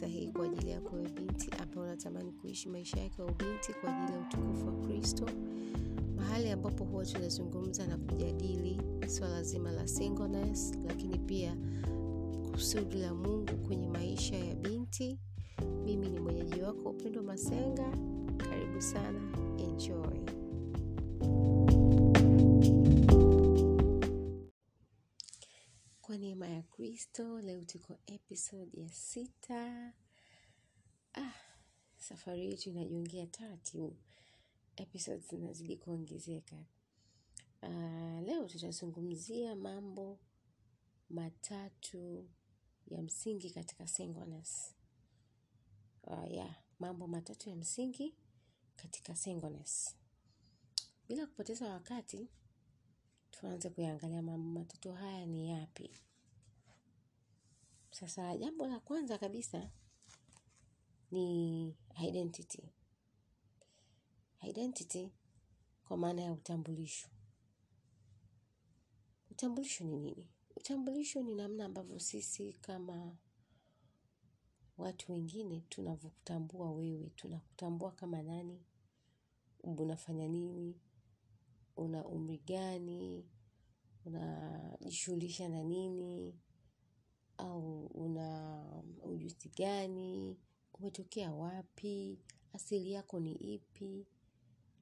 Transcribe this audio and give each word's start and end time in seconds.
sahihi 0.00 0.32
kwa 0.32 0.44
ajili 0.44 0.70
yako 0.70 0.96
wewe 0.96 1.08
binti 1.08 1.50
ambaye 1.62 1.86
unatamani 1.86 2.32
kuishi 2.32 2.68
maisha 2.68 3.00
yake 3.00 3.22
ya 3.22 3.28
ubinti 3.28 3.72
kwa 3.80 3.96
ajili 3.96 4.12
ya 4.18 4.24
utukufu 4.26 4.66
wa 4.66 4.72
Kristo, 4.72 5.26
mahali 6.16 6.50
ambapo 6.50 6.84
huwa 6.84 7.04
tunazungumza 7.06 7.86
na 7.86 7.96
kujadili 7.96 8.80
swala 9.06 9.42
zima 9.42 9.70
la 9.72 9.88
singleness, 9.88 10.72
lakini 10.86 11.18
pia 11.18 11.56
kusudi 12.52 12.96
la 12.96 13.14
Mungu 13.14 13.56
kwenye 13.66 13.88
maisha 13.88 14.36
ya 14.36 14.54
binti. 14.54 15.18
Mimi 15.84 16.08
ni 16.08 16.20
mwenyeji 16.20 16.60
wako 16.62 16.90
Upendo 16.90 17.22
Masenga. 17.22 17.92
Karibu 18.36 18.82
sana, 18.82 19.20
enjoy. 19.58 20.20
Kristo, 26.80 27.40
leo 27.40 27.64
tuko 27.64 27.98
episode 28.06 28.80
ya 28.80 28.88
sita. 28.88 29.92
Ah, 31.14 31.34
safari 31.96 32.46
yetu 32.46 32.70
inajiongea 32.70 33.26
taratibu, 33.26 33.96
episodes 34.76 35.28
zinazidi 35.30 35.76
kuongezeka. 35.76 36.64
Ah, 37.62 38.20
leo 38.24 38.48
tutazungumzia 38.48 39.56
mambo 39.56 40.18
matatu 41.10 42.28
ya 42.86 43.02
msingi 43.02 43.50
katika 43.50 43.86
singleness. 43.86 44.74
Ah, 46.02 46.26
yeah, 46.26 46.56
mambo 46.78 47.06
matatu 47.06 47.48
ya 47.50 47.56
msingi 47.56 48.14
katika 48.76 49.16
singleness. 49.16 49.96
Bila 51.08 51.26
kupoteza 51.26 51.68
wakati, 51.72 52.28
tuanze 53.30 53.70
kuyaangalia 53.70 54.22
mambo 54.22 54.60
matatu 54.60 54.92
haya 54.92 55.26
ni 55.26 55.50
yapi. 55.50 55.90
Sasa 57.90 58.36
jambo 58.36 58.66
la 58.66 58.80
kwanza 58.80 59.18
kabisa 59.18 59.70
ni 61.10 61.76
identity. 62.02 62.72
Identity 64.48 65.12
kwa 65.84 65.96
maana 65.96 66.22
ya 66.22 66.32
utambulisho. 66.32 67.08
Utambulisho 69.30 69.84
ni 69.84 69.98
nini? 69.98 70.28
Utambulisho 70.56 71.22
ni 71.22 71.34
namna 71.34 71.64
ambavyo 71.64 71.98
sisi 71.98 72.52
kama 72.52 73.16
watu 74.78 75.12
wengine 75.12 75.60
tunavyokutambua 75.68 76.72
wewe, 76.72 77.10
tunakutambua 77.16 77.92
kama 77.92 78.22
nani, 78.22 78.64
unafanya 79.62 80.28
nini, 80.28 80.80
una 81.76 82.04
umri 82.04 82.38
gani, 82.38 83.28
unajishughulisha 84.04 85.48
na 85.48 85.62
nini, 85.62 86.38
au 87.40 87.86
una 87.86 88.64
ujuzi 89.04 89.48
gani, 89.48 90.36
umetokea 90.74 91.32
wapi, 91.32 92.18
asili 92.52 92.92
yako 92.92 93.20
ni 93.20 93.32
ipi, 93.32 94.06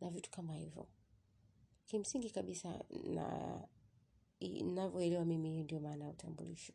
na 0.00 0.10
vitu 0.10 0.30
kama 0.30 0.54
hivyo. 0.54 0.88
Kimsingi 1.86 2.30
kabisa 2.30 2.84
na 3.04 3.68
ninavyoelewa 4.40 5.24
mimi 5.24 5.62
ndio 5.62 5.80
maana 5.80 6.04
ya 6.04 6.10
utambulisho. 6.10 6.72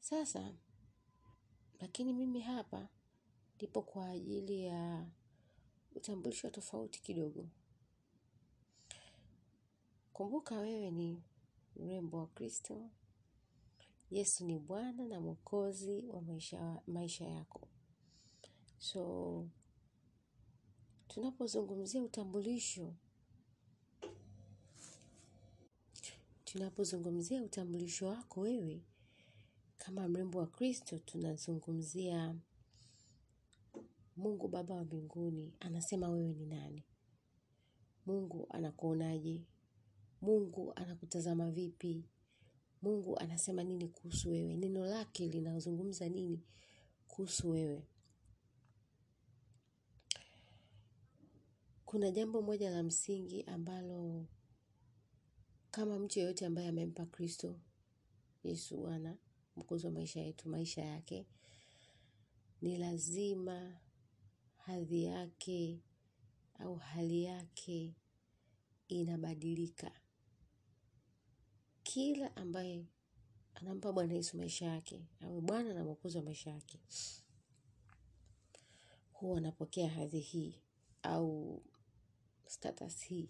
Sasa, 0.00 0.54
lakini 1.80 2.12
mimi 2.12 2.40
hapa 2.40 2.88
nipo 3.60 3.82
kwa 3.82 4.08
ajili 4.08 4.64
ya 4.64 5.06
utambulisho 5.94 6.50
tofauti 6.50 7.02
kidogo. 7.02 7.48
Kumbuka 10.12 10.58
wewe 10.60 10.90
ni 10.90 11.22
mrembo 11.76 12.18
wa 12.18 12.26
Kristo. 12.26 12.90
Yesu 14.10 14.44
ni 14.44 14.58
Bwana 14.58 15.04
na 15.08 15.20
Mwokozi 15.20 16.04
wa 16.08 16.20
maisha, 16.22 16.80
maisha 16.86 17.24
yako. 17.28 17.68
So, 18.78 19.46
tunapozungumzia 21.08 22.02
utambulisho, 22.02 22.94
tunapozungumzia 26.44 27.42
utambulisho 27.42 28.06
wako 28.06 28.40
wewe 28.40 28.82
kama 29.78 30.08
mrembo 30.08 30.38
wa 30.38 30.46
Kristo, 30.46 30.98
tunazungumzia 30.98 32.36
Mungu 34.16 34.48
Baba 34.48 34.74
wa 34.74 34.84
mbinguni 34.84 35.52
anasema 35.60 36.08
wewe 36.08 36.32
ni 36.34 36.46
nani? 36.46 36.84
Mungu 38.06 38.46
anakuonaje? 38.50 39.44
Mungu 40.20 40.72
anakutazama 40.76 41.50
vipi? 41.50 42.04
Mungu 42.82 43.18
anasema 43.18 43.64
nini 43.64 43.88
kuhusu 43.88 44.30
wewe? 44.30 44.56
Neno 44.56 44.86
lake 44.86 45.28
linazungumza 45.28 46.08
nini 46.08 46.42
kuhusu 47.08 47.50
wewe? 47.50 47.82
Kuna 51.84 52.10
jambo 52.10 52.42
moja 52.42 52.70
la 52.70 52.82
msingi 52.82 53.42
ambalo 53.42 54.26
kama 55.70 55.98
mtu 55.98 56.18
yeyote 56.18 56.46
ambaye 56.46 56.68
amempa 56.68 57.06
Kristo 57.06 57.60
Yesu 58.44 58.76
Bwana 58.76 59.16
mwokozi 59.56 59.86
wa 59.86 59.92
maisha 59.92 60.20
yetu, 60.20 60.48
maisha 60.48 60.82
yake, 60.84 61.26
ni 62.62 62.78
lazima 62.78 63.80
hadhi 64.56 65.04
yake 65.04 65.80
au 66.58 66.76
hali 66.76 67.22
yake 67.24 67.94
inabadilika. 68.88 69.92
Kila 71.88 72.36
ambaye 72.36 72.86
anampa 73.54 73.92
Bwana 73.92 74.14
Yesu 74.14 74.36
maisha 74.36 74.66
yake, 74.66 75.06
awe 75.20 75.40
Bwana 75.40 75.74
na 75.74 75.84
mwokozi 75.84 76.16
wa 76.18 76.22
maisha 76.24 76.50
yake, 76.50 76.80
huwa 79.12 79.38
anapokea 79.38 79.88
hadhi 79.90 80.20
hii 80.20 80.54
au 81.02 81.62
status 82.46 83.02
hii 83.04 83.28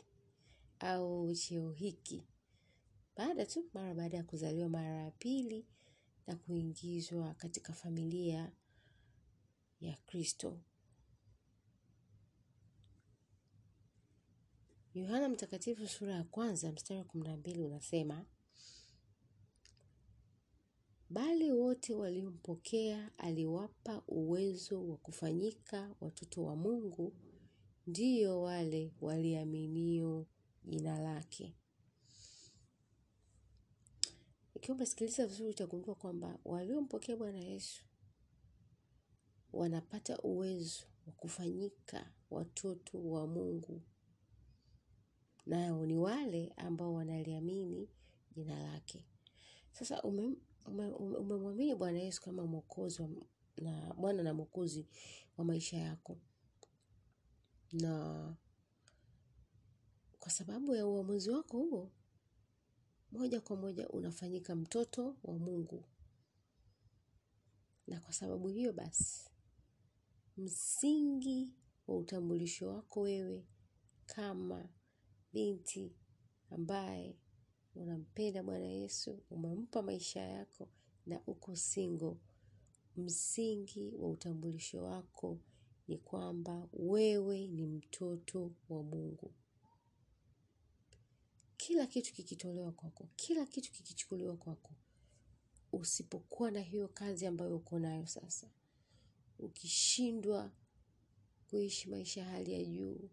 au 0.79 1.35
cheo 1.35 1.73
hiki 1.73 2.27
baada 3.17 3.47
tu 3.47 3.65
mara 3.75 3.95
baada 3.95 4.17
ya 4.17 4.25
kuzaliwa 4.25 4.69
mara 4.69 4.89
ya 5.05 5.11
pili 5.11 5.67
na 6.27 6.37
kuingizwa 6.37 7.35
katika 7.35 7.73
familia 7.73 8.53
ya 9.81 9.97
Kristo. 9.97 10.61
Yohana 14.95 15.29
Mtakatifu 15.29 15.89
sura 15.89 16.15
ya 16.15 16.25
kwanza 16.25 16.73
mstari 16.73 16.99
wa 16.99 17.05
kumi 17.05 17.25
na 17.25 17.37
mbili 17.37 17.63
unasema, 17.63 18.27
bali 21.11 21.53
wote 21.53 21.95
waliompokea 21.95 23.11
aliwapa 23.19 24.03
uwezo 24.09 24.89
wa 24.89 24.97
kufanyika 24.97 25.95
watoto 26.01 26.45
wa 26.45 26.57
Mungu, 26.57 27.13
ndiyo 27.87 28.43
wale 28.43 28.93
waliaminio 29.01 30.27
jina 30.65 30.99
lake. 31.01 31.55
Ikiwa 34.55 34.77
umesikiliza 34.77 35.27
vizuri, 35.27 35.51
utagundua 35.51 35.95
kwamba 35.95 36.39
waliompokea 36.45 37.17
Bwana 37.17 37.39
Yesu 37.39 37.85
wanapata 39.53 40.19
uwezo 40.19 40.83
wa 41.07 41.13
kufanyika 41.13 42.13
watoto 42.31 43.05
wa 43.11 43.27
Mungu, 43.27 43.83
nao 45.47 45.87
ni 45.87 45.97
wale 45.97 46.53
ambao 46.57 46.95
wanaliamini 46.95 47.89
jina 48.35 48.63
lake. 48.63 49.05
Sasa 49.73 50.03
ume 50.69 51.75
Bwana 51.75 51.99
Yesu 51.99 52.23
kama 52.23 52.47
mwokozi 52.47 53.03
na 53.57 53.95
Bwana 53.95 54.23
na 54.23 54.35
mwokozi 54.35 54.87
wa 55.37 55.45
maisha 55.45 55.77
yako, 55.77 56.19
na 57.73 58.35
kwa 60.19 60.31
sababu 60.31 60.75
ya 60.75 60.87
uamuzi 60.87 61.31
wako 61.31 61.59
huo, 61.59 61.93
moja 63.13 63.41
kwa 63.41 63.57
moja 63.57 63.89
unafanyika 63.89 64.57
mtoto 64.57 65.17
wa 65.23 65.39
Mungu, 65.39 65.85
na 67.87 68.01
kwa 68.01 68.13
sababu 68.13 68.49
hiyo 68.49 68.73
basi, 68.73 69.31
msingi 70.37 71.53
wa 71.87 71.97
utambulisho 71.97 72.69
wako 72.69 73.01
wewe 73.01 73.47
kama 74.07 74.69
binti 75.33 75.93
ambaye 76.51 77.17
unampenda 77.79 78.43
Bwana 78.43 78.67
Yesu, 78.67 79.23
umempa 79.31 79.83
maisha 79.83 80.21
yako 80.21 80.69
na 81.07 81.21
uko 81.27 81.57
single, 81.57 82.17
msingi 82.97 83.93
wa 83.99 84.11
utambulisho 84.11 84.83
wako 84.83 85.39
ni 85.89 85.99
kwamba 85.99 86.69
wewe 86.73 87.47
ni 87.49 87.67
mtoto 87.67 88.53
wa 88.69 88.83
Mungu. 88.83 89.33
Kila 91.57 91.87
kitu 91.87 92.13
kikitolewa 92.15 92.73
kwako, 92.73 93.09
kila 93.17 93.47
kitu 93.47 93.73
kikichukuliwa 93.73 94.37
kwako, 94.37 94.71
usipokuwa 95.73 96.51
na 96.51 96.61
hiyo 96.61 96.89
kazi 96.89 97.27
ambayo 97.27 97.57
uko 97.57 97.79
nayo 97.79 98.07
sasa, 98.07 98.51
ukishindwa 99.39 100.53
kuishi 101.51 101.89
maisha 101.91 102.25
hali 102.25 102.53
ya 102.53 102.65
juu, 102.65 103.11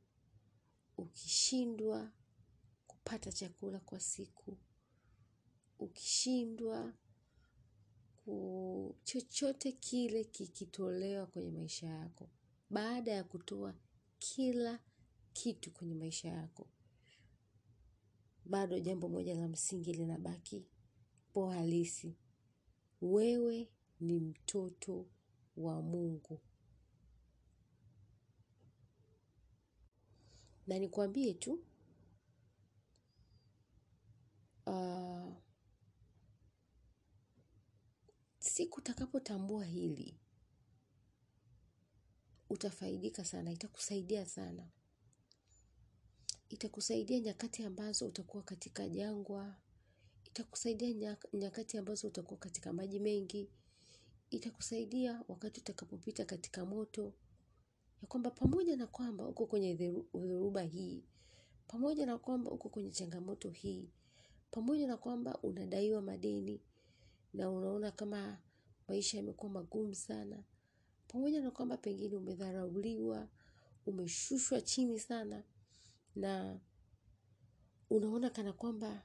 ukishindwa 0.98 2.12
kupata 3.06 3.31
chakula 3.31 3.80
kwa 3.80 4.00
siku, 4.00 4.57
ukishindwa 5.80 6.94
ku 8.25 8.96
chochote 9.04 9.72
kile 9.72 10.24
kikitolewa 10.24 11.25
kwenye 11.28 11.52
maisha 11.52 11.88
yako. 11.88 12.30
Baada 12.69 13.12
ya 13.12 13.24
kutoa 13.24 13.74
kila 14.19 14.80
kitu 15.34 15.72
kwenye 15.72 15.96
maisha 15.96 16.28
yako 16.30 16.68
bado 18.46 18.80
jambo 18.80 19.10
moja 19.10 19.36
la 19.36 19.48
msingi 19.48 19.94
linabaki 19.94 20.66
po 21.34 21.50
halisi. 21.50 22.16
Wewe 23.01 23.69
ni 24.00 24.19
mtoto 24.19 25.06
wa 25.58 25.81
Mungu. 25.81 26.42
Na 30.68 30.80
nikwambie 30.80 31.34
tu 31.34 31.60
uh, 34.66 35.34
siku 38.40 38.80
utakapotambua 38.80 39.66
hili 39.66 40.20
utafaidika 42.50 43.26
sana 43.26 43.52
itakusaidia 43.52 44.26
sana. 44.26 44.70
Itakusaidia 46.50 47.20
nyakati 47.20 47.64
ambazo 47.64 48.08
utakuwa 48.08 48.44
katika 48.44 48.90
jangwa 48.90 49.56
itakusaidia 50.26 51.18
nyakati 51.34 51.78
ambazo 51.78 52.08
utakuwa 52.08 52.40
katika 52.40 52.74
maji 52.74 53.00
mengi 53.00 53.50
itakusaidia 54.30 55.24
wakati 55.28 55.60
utakapopita 55.62 56.26
katika 56.26 56.66
moto 56.66 57.14
ya 58.02 58.08
kwamba 58.08 58.32
pamoja 58.32 58.76
na 58.78 58.88
kwamba 58.88 59.28
uko 59.28 59.46
kwenye 59.46 59.74
dhoruba 59.74 60.62
hii 60.62 61.04
pamoja 61.68 62.06
na 62.06 62.18
kwamba 62.18 62.52
uko 62.52 62.70
kwenye 62.70 62.92
changamoto 62.92 63.50
hii 63.50 63.90
pamoja 64.52 64.88
na 64.88 64.98
kwamba 64.98 65.38
unadaiwa 65.44 66.02
madeni 66.02 66.62
na 67.34 67.50
unaona 67.52 67.92
kama 67.92 68.38
maisha 68.88 69.18
yamekuwa 69.18 69.52
magumu 69.52 69.96
sana. 69.96 70.44
Pamoja 71.08 71.42
na 71.42 71.52
kwamba 71.52 71.78
pengine 71.78 72.16
umedharauliwa 72.16 73.28
umeshushwa 73.86 74.62
chini 74.62 75.00
sana 75.00 75.44
na 76.16 76.60
unaona 77.90 78.30
kana 78.30 78.54
kwamba 78.54 79.04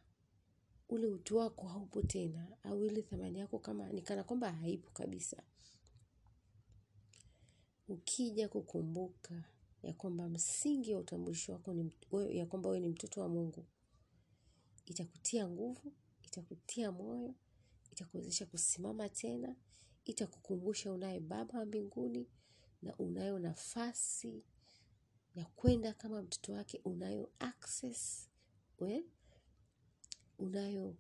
ule 0.89 1.07
utu 1.07 1.37
wako 1.37 1.69
haupo 1.69 2.03
tena 2.03 2.47
au 2.63 2.85
ile 2.85 3.03
thamani 3.03 3.39
yako 3.39 3.59
kama 3.59 3.93
ni 3.93 4.03
kana 4.03 4.25
kwamba 4.25 4.53
haipo 4.53 4.91
kabisa. 4.91 5.43
Ukija 7.89 8.49
kukumbuka 8.49 9.45
ya 9.83 9.93
kwamba 9.93 10.29
msingi 10.29 10.95
wa 10.95 11.01
utambulisho 11.01 11.53
wako 11.53 11.75
ya 12.31 12.47
kwamba 12.47 12.69
wewe 12.69 12.81
ni 12.81 12.89
mtoto 12.89 13.21
wa 13.21 13.29
Mungu 13.29 13.65
itakutia 14.91 15.49
nguvu 15.49 15.93
itakutia 16.23 16.93
moyo 16.93 17.35
itakuwezesha 17.93 18.47
kusimama 18.47 19.09
tena 19.09 19.57
itakukumbusha 20.05 20.93
unaye 20.93 21.21
baba 21.21 21.59
wa 21.59 21.65
mbinguni 21.67 22.29
na 22.83 22.97
unayo 22.97 23.39
nafasi 23.39 24.45
ya 25.35 25.45
kwenda 25.45 25.95
kama 25.95 26.23
mtoto 26.23 26.53
wake 26.53 26.81
unayo 26.85 27.33
access 27.39 28.29
we? 28.79 29.05
unayo 30.39 30.97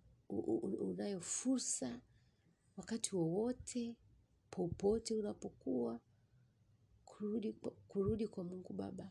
unayo 0.80 1.20
fursa 1.20 2.00
wakati 2.76 3.16
wowote 3.16 3.96
popote 4.50 5.14
unapokuwa 5.14 6.00
kurudi, 7.04 7.52
kurudi 7.88 8.28
kwa 8.28 8.44
Mungu 8.44 8.72
Baba 8.72 9.10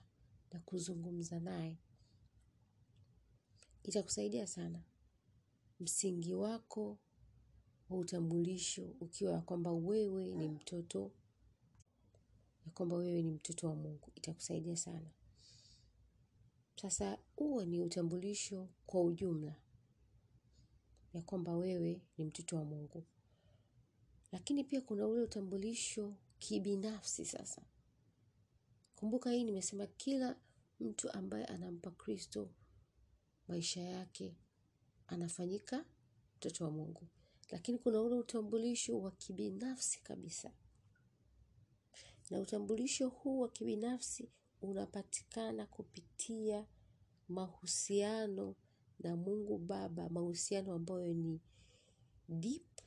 na 0.52 0.60
kuzungumza 0.60 1.40
naye 1.40 1.78
itakusaidia 3.84 4.48
sana. 4.48 4.84
Msingi 5.80 6.34
wako 6.34 6.98
wa 7.90 7.98
utambulisho 7.98 8.96
ukiwa 9.00 9.34
ya 9.34 9.42
kwamba 9.42 9.72
wewe 9.74 10.32
ni 10.32 10.48
mtoto 10.48 11.12
ya 12.66 12.72
kwamba 12.72 12.96
wewe 12.96 13.22
ni 13.22 13.32
mtoto 13.32 13.68
wa 13.68 13.76
Mungu 13.76 14.12
itakusaidia 14.16 14.76
sana. 14.78 15.12
Sasa 16.82 17.18
huo 17.36 17.66
ni 17.66 17.82
utambulisho 17.82 18.70
kwa 18.86 19.02
ujumla 19.04 19.56
ya 21.14 21.22
kwamba 21.22 21.56
wewe 21.58 22.02
ni 22.18 22.26
mtoto 22.26 22.56
wa 22.56 22.66
Mungu. 22.66 23.06
Lakini 24.32 24.64
pia 24.64 24.82
kuna 24.82 25.08
ule 25.08 25.22
utambulisho 25.22 26.16
kibinafsi 26.40 27.26
sasa. 27.26 27.62
Kumbuka 28.96 29.32
hii 29.32 29.44
nimesema 29.44 29.88
kila 29.88 30.40
mtu 30.80 31.12
ambaye 31.12 31.46
anampa 31.46 31.92
Kristo 31.92 32.50
maisha 33.50 33.82
yake 33.82 34.36
anafanyika 35.08 35.86
mtoto 36.38 36.64
wa 36.66 36.72
Mungu. 36.72 37.08
Lakini 37.50 37.78
kuna 37.78 38.02
ule 38.02 38.16
utambulisho 38.16 39.02
wa 39.02 39.12
kibinafsi 39.12 40.02
kabisa. 40.04 40.52
Na 42.30 42.40
utambulisho 42.40 43.10
huu 43.10 43.40
wa 43.40 43.50
kibinafsi 43.50 44.30
unapatikana 44.62 45.66
kupitia 45.66 46.66
mahusiano 47.30 48.56
na 49.00 49.16
Mungu 49.16 49.58
Baba 49.58 50.10
mahusiano 50.10 50.74
ambayo 50.74 51.14
ni 51.14 51.42
deep 52.30 52.82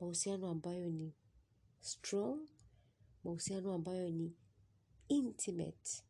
mahusiano 0.00 0.48
ambayo 0.50 0.90
ni 0.90 1.12
strong 1.80 2.40
mahusiano 3.24 3.72
ambayo 3.74 4.10
ni 4.10 4.36
intimate. 5.08 6.02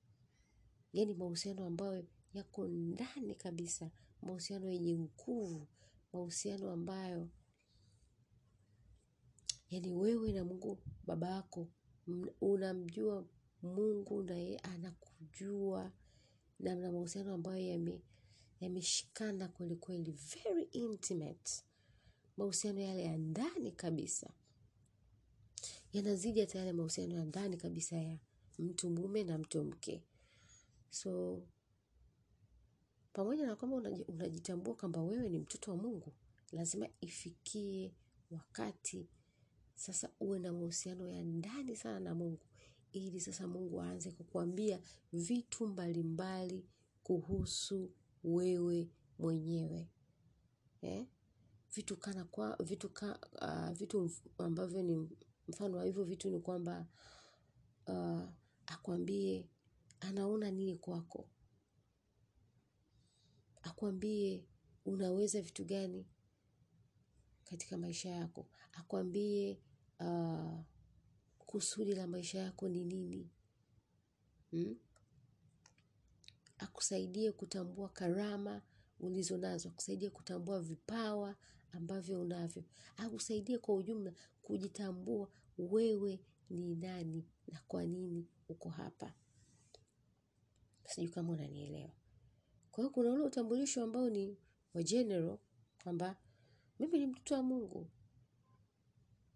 Yani 0.93 1.15
mahusiano 1.15 1.65
ambayo 1.67 2.05
yako 2.35 2.69
ndani 2.69 3.35
kabisa 3.35 3.91
mahusiano 4.23 4.71
yenye 4.71 4.99
nguvu 4.99 5.67
mahusiano 6.13 6.71
ambayo 6.71 7.29
yani 9.71 9.93
wewe 9.93 10.33
na 10.33 10.45
Mungu 10.45 10.79
baba 11.07 11.29
yako 11.31 11.69
unamjua 12.41 13.27
Mungu 13.63 14.23
na 14.23 14.35
yeye 14.35 14.59
anakujua 14.59 15.93
na 16.59 16.77
mna 16.77 16.93
mahusiano 16.93 17.35
ambayo 17.35 18.01
yameshikana 18.61 19.49
kweli 19.49 19.77
kweli 19.77 20.13
very 20.13 20.63
intimate. 20.63 21.53
Mahusiano 22.37 22.81
yale 22.81 23.03
ya 23.05 23.17
ndani 23.19 23.73
kabisa 23.73 24.33
yanazidi 25.93 26.41
hata 26.41 26.59
yale 26.59 26.73
mahusiano 26.73 27.15
ya 27.15 27.25
ndani 27.25 27.57
kabisa 27.57 27.97
ya 27.97 28.19
mtu 28.59 28.91
mume 28.91 29.25
na 29.25 29.39
mtu 29.39 29.65
mke. 29.65 30.05
So 30.91 31.43
pamoja 33.13 33.47
na 33.47 33.57
kwamba 33.57 33.77
unajitambua 34.09 34.75
kwamba 34.75 35.03
wewe 35.03 35.29
ni 35.29 35.39
mtoto 35.39 35.71
wa 35.71 35.77
Mungu 35.77 36.13
lazima 36.53 36.89
ifikie 37.01 37.95
wakati 38.31 39.09
sasa 39.75 40.11
uwe 40.21 40.39
na 40.39 40.53
mahusiano 40.53 41.09
ya 41.09 41.23
ndani 41.25 41.77
sana 41.77 42.01
na 42.01 42.15
Mungu 42.15 42.41
ili 42.93 43.21
sasa 43.21 43.47
Mungu 43.47 43.83
aanze 43.83 44.11
kukuambia 44.11 44.81
vitu 45.13 45.67
mbalimbali 45.67 46.67
kuhusu 47.03 47.91
wewe 48.25 48.91
mwenyewe 49.19 49.89
eh? 50.83 51.07
vitu 51.75 51.97
kana 51.97 52.25
kwa 52.25 52.57
vitu 52.57 52.89
ka, 52.89 53.19
uh, 53.43 53.71
vitu 53.79 54.11
ambavyo 54.39 54.83
ni 54.83 55.09
mfano 55.49 55.77
wa 55.79 55.85
hivyo 55.85 56.05
vitu 56.05 56.31
ni 56.31 56.41
kwamba 56.41 56.87
uh, 57.87 58.23
akwambie 58.67 59.49
anaona 60.01 60.51
nini 60.51 60.77
kwako 60.77 61.29
akwambie 63.63 64.45
unaweza 64.85 65.43
vitu 65.43 65.65
gani 65.65 66.07
katika 67.45 67.79
maisha 67.79 68.11
yako. 68.11 68.49
Akwambie 68.73 69.61
uh, 70.01 70.61
kusudi 71.39 71.95
la 71.95 72.07
maisha 72.07 72.39
yako 72.39 72.69
ni 72.69 72.85
nini. 72.85 73.31
Hmm? 74.51 74.77
akusaidie 76.59 77.33
kutambua 77.33 77.89
karama 77.89 78.63
ulizo 79.01 79.37
nazo. 79.39 79.69
Akusaidie 79.69 80.11
kutambua 80.11 80.61
vipawa 80.61 81.37
ambavyo 81.73 82.21
unavyo. 82.21 82.65
Akusaidie 82.97 83.59
kwa 83.59 83.75
ujumla 83.75 84.13
kujitambua 84.43 85.31
wewe 85.59 86.21
ni 86.51 86.75
nani 86.75 87.27
na 87.49 87.61
kwa 87.69 87.85
nini 87.85 88.27
uko 88.49 88.69
hapa. 88.69 89.15
Sijui 90.87 91.11
kama 91.11 91.33
unanielewa 91.33 91.91
kwa 92.73 92.85
hiyo 92.85 92.91
kuna 92.91 93.11
ule 93.13 93.23
utambulisho 93.25 93.83
ambao 93.83 94.11
ni 94.11 94.37
wa 94.75 94.83
general 94.83 95.39
kwamba 95.83 96.17
mimi 96.79 96.99
ni 96.99 97.07
mtoto 97.07 97.35
wa 97.35 97.43
Mungu 97.43 97.91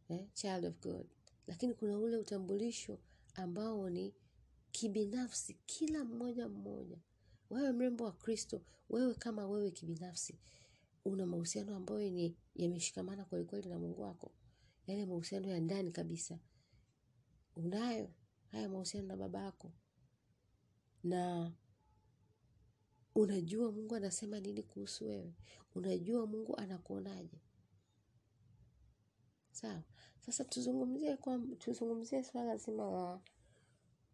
eh, 0.08 0.26
child 0.32 0.64
of 0.64 0.80
God. 0.80 1.06
Lakini 1.46 1.74
kuna 1.74 1.98
ule 1.98 2.16
utambulisho 2.16 2.98
ambao 3.34 3.90
ni 3.90 4.14
kibinafsi 4.70 5.54
kila 5.66 6.04
mmoja 6.04 6.48
mmoja. 6.48 6.98
Wewe 7.50 7.72
mrembo 7.72 8.04
wa 8.04 8.12
Kristo 8.12 8.62
wewe 8.88 9.14
kama 9.14 9.46
wewe 9.46 9.70
kibinafsi 9.70 10.38
una 11.04 11.26
mahusiano 11.26 11.76
ambayo 11.76 12.10
ni 12.10 12.36
yameshikamana 12.54 13.24
kweli 13.24 13.44
kweli 13.44 13.68
na 13.68 13.78
Mungu 13.78 14.02
wako. 14.02 14.32
Yale 14.86 15.06
mahusiano 15.06 15.48
ya 15.48 15.60
ndani 15.60 15.92
kabisa. 15.92 16.38
Unayo 17.56 18.10
haya 18.52 18.68
mahusiano 18.68 19.06
na 19.06 19.16
baba 19.16 19.40
yako. 19.42 19.72
Na 21.04 21.52
unajua 23.16 23.72
Mungu 23.72 23.94
anasema 23.94 24.40
nini 24.40 24.62
kuhusu 24.62 25.06
wewe 25.06 25.34
unajua 25.74 26.26
Mungu 26.26 26.56
anakuonaje 26.56 27.40
Sawa. 29.50 29.82
Sasa 30.20 30.44
tuzungumzie 30.44 31.16
kwa 31.16 31.38
tuzungumzie 31.58 32.22
swala 32.24 32.56
zima 32.56 32.90
la 32.90 33.20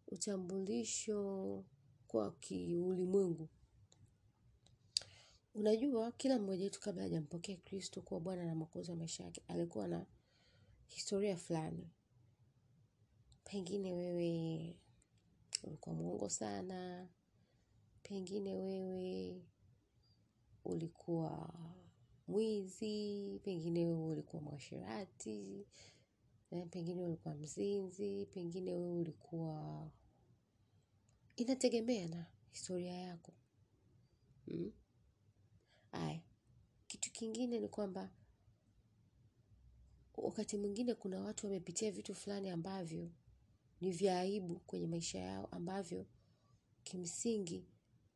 utambulisho 0.07 1.63
kwa 2.07 2.31
kiulimwengu. 2.31 3.49
Unajua 5.53 6.11
kila 6.11 6.39
mmoja 6.39 6.63
wetu 6.63 6.79
kabla 6.79 7.03
hajampokea 7.03 7.57
Kristo 7.57 8.01
kuwa 8.01 8.19
Bwana 8.19 8.45
na 8.45 8.55
Mwokozi 8.55 8.91
wa 8.91 8.97
maisha 8.97 9.23
yake 9.23 9.41
alikuwa 9.47 9.87
na 9.87 10.05
historia 10.87 11.37
fulani. 11.37 11.89
Pengine 13.43 13.93
wewe 13.93 14.75
ulikuwa 15.63 15.95
mwongo 15.95 16.29
sana, 16.29 17.07
pengine 18.03 18.55
wewe 18.55 19.41
ulikuwa 20.65 21.53
mwizi, 22.27 23.39
pengine 23.43 23.85
wewe 23.85 24.05
ulikuwa 24.05 24.41
mwasherati, 24.41 25.67
pengine 26.69 26.95
wewe 27.01 27.07
ulikuwa 27.07 27.35
mzinzi, 27.35 28.25
pengine 28.25 28.73
wewe 28.73 28.91
ulikuwa 28.93 29.91
inategemea 31.35 32.07
na 32.07 32.25
historia 32.51 32.93
yako. 32.93 33.33
Aya, 35.91 36.21
kitu 36.87 37.11
kingine 37.11 37.59
ni 37.59 37.67
kwamba 37.67 38.09
wakati 40.17 40.57
mwingine 40.57 40.93
kuna 40.95 41.21
watu 41.21 41.45
wamepitia 41.45 41.91
vitu 41.91 42.15
fulani 42.15 42.49
ambavyo 42.49 43.11
ni 43.81 43.91
vya 43.91 44.19
aibu 44.19 44.59
kwenye 44.59 44.87
maisha 44.87 45.19
yao 45.19 45.45
ambavyo 45.45 46.05
kimsingi 46.83 47.65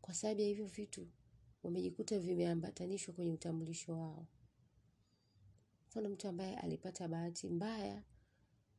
kwa 0.02 0.14
sababu 0.14 0.42
ya 0.42 0.48
hivyo 0.48 0.66
vitu 0.66 1.08
wamejikuta 1.64 2.20
vimeambatanishwa 2.20 3.14
kwenye 3.14 3.32
utambulisho 3.32 3.98
wao. 4.00 4.28
Mfano 5.88 6.10
mtu 6.10 6.28
ambaye 6.28 6.58
alipata 6.58 7.08
bahati 7.08 7.50
mbaya 7.50 8.04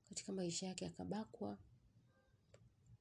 katika 0.08 0.32
maisha 0.32 0.66
yake 0.66 0.86
akabakwa 0.86 1.58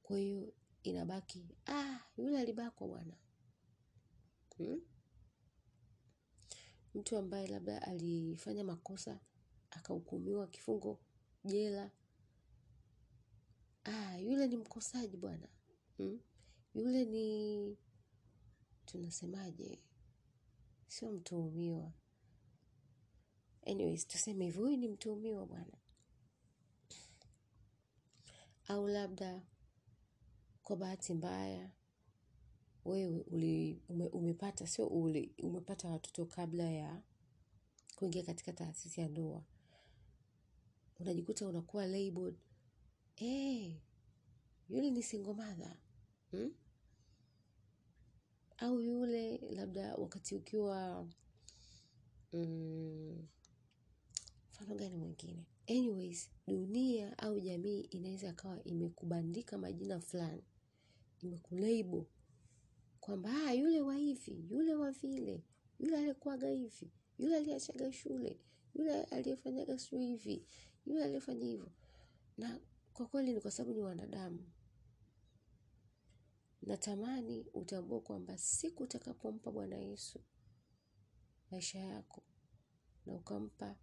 kwa 0.02 0.18
hiyo 0.18 0.52
inabaki 0.82 1.46
ah 1.66 1.98
yule 2.16 2.38
alibakwa 2.38 2.88
bwana. 2.88 3.16
Mtu 6.94 7.16
ambaye 7.16 7.46
labda 7.46 7.82
alifanya 7.82 8.64
makosa 8.64 9.20
akahukumiwa 9.70 10.46
kifungo 10.46 11.00
jela 11.44 11.90
ah 13.84 14.18
yule 14.18 14.46
ni 14.46 14.56
mkosaji 14.56 15.16
bwana. 15.16 15.48
Yule 16.74 17.04
ni 17.04 17.76
tunasemaje 18.88 19.78
sio 20.86 21.12
mtuhumiwa. 21.12 21.92
Anyways 23.66 24.06
tuseme 24.06 24.44
hivyo 24.44 24.62
huyu 24.62 24.76
ni 24.76 24.88
mtuhumiwa 24.88 25.46
bwana. 25.46 25.78
Au 28.68 28.88
labda 28.88 29.42
kwa 30.62 30.76
bahati 30.76 31.14
mbaya 31.14 31.70
wewe 32.84 33.24
umepata 34.12 34.66
sio 34.66 34.86
uli 34.86 35.34
umepata 35.42 35.88
watoto 35.88 36.26
kabla 36.26 36.70
ya 36.70 37.02
kuingia 37.96 38.22
katika 38.22 38.52
taasisi 38.52 39.00
ya 39.00 39.08
ndoa. 39.08 39.44
Unajikuta 41.00 41.46
unakuwa 41.46 41.86
labeled. 41.86 42.36
hey, 43.14 43.74
yule 44.68 44.90
ni 44.90 45.02
single 45.02 45.32
mother. 45.34 45.76
Au 48.60 48.80
yule 48.80 49.38
labda 49.50 49.94
wakati 49.94 50.34
ukiwa 50.34 51.06
mfano 54.52 54.74
gani 54.76 54.96
mwingine. 54.96 55.46
Anyways, 55.68 56.30
dunia 56.46 57.18
au 57.18 57.40
jamii 57.40 57.80
inaweza 57.80 58.30
akawa 58.30 58.64
imekubandika 58.64 59.58
majina 59.58 60.00
fulani. 60.00 60.42
Imekulabel. 61.22 62.04
Kwamba 63.00 63.52
yule 63.52 63.80
wa 63.80 63.94
hivi, 63.96 64.46
yule 64.50 64.74
wa 64.74 64.90
vile, 64.92 65.42
yule 65.80 65.96
alikuwaga 65.98 66.48
hivi, 66.48 66.90
yule 67.18 67.36
aliachaga 67.36 67.92
shule, 67.92 68.38
yule 68.74 69.04
aliyefanyaga 69.04 69.78
sijui 69.78 70.06
hivi, 70.06 70.44
yule 70.86 71.04
aliyefanya 71.04 71.46
hivyo. 71.46 71.68
Na 72.38 72.60
kwa 72.92 73.06
kweli 73.06 73.32
ni 73.32 73.40
kwa 73.40 73.50
sababu 73.50 73.74
ni 73.74 73.80
wanadamu. 73.82 74.38
Natamani 76.68 77.46
utambue 77.54 78.00
kwamba 78.00 78.38
siku 78.38 78.82
utakapompa 78.82 79.50
bwana 79.50 79.76
Yesu 79.76 80.20
maisha 81.50 81.78
yako 81.78 82.22
na 83.06 83.14
ukampa 83.14 83.76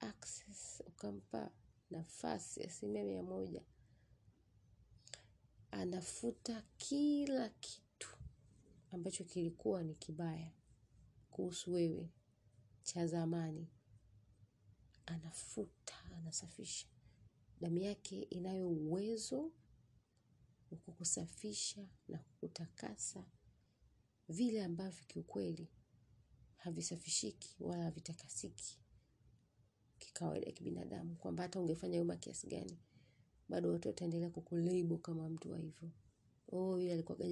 access, 0.00 0.82
ukampa 0.86 1.50
nafasi 1.90 2.62
asilimia 2.64 3.04
mia 3.04 3.22
moja. 3.22 3.62
Anafuta 5.70 6.62
kila 6.76 7.48
kitu 7.48 8.16
ambacho 8.92 9.24
kilikuwa 9.24 9.82
ni 9.82 9.94
kibaya 9.94 10.52
kuhusu 11.30 11.72
wewe 11.72 12.10
cha 12.82 13.06
zamani. 13.06 13.68
Anafuta, 15.06 15.94
anasafisha. 16.16 16.88
Damu 17.60 17.78
yake 17.78 18.22
inayo 18.22 18.68
uwezo 18.68 19.52
kukusafisha 20.76 21.86
na 22.08 22.18
kukutakasa 22.18 23.24
vile 24.28 24.64
ambavyo 24.64 25.04
kiukweli 25.06 25.68
havisafishiki 26.56 27.56
wala 27.60 27.82
havitakasiki 27.84 28.78
kikawaida 29.98 30.52
kibinadamu. 30.52 31.16
Kwamba 31.16 31.42
hata 31.42 31.60
ungefanya 31.60 31.98
wema 31.98 32.16
kiasi 32.16 32.46
gani 32.46 32.78
bado 33.48 33.72
watu 33.72 33.88
wataendelea 33.88 34.30
kukulabel 34.30 34.98
kama 34.98 35.28
mtu 35.28 35.50
wa 35.50 35.58
hivyo. 35.58 35.90
Oh 36.52 36.78
yule 36.78 36.92
alikuwaga 36.92 37.24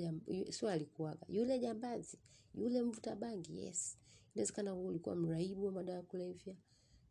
sio 0.52 0.68
alikuwaga. 0.68 1.26
Yule 1.28 1.58
jambazi 1.58 2.18
yule 2.54 2.82
mvuta 2.82 3.16
bangi 3.16 3.58
yes. 3.58 3.98
Inawezekana 4.34 4.74
wewe 4.74 4.86
ulikuwa 4.86 5.16
mraibu 5.16 5.64
wa 5.64 5.72
madawa 5.72 5.96
ya 5.98 6.02
kulevya 6.04 6.56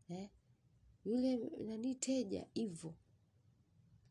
eh? 0.09 0.29
Yule 1.05 1.35
nani 1.65 1.95
teja 1.95 2.47
hivyo. 2.53 2.95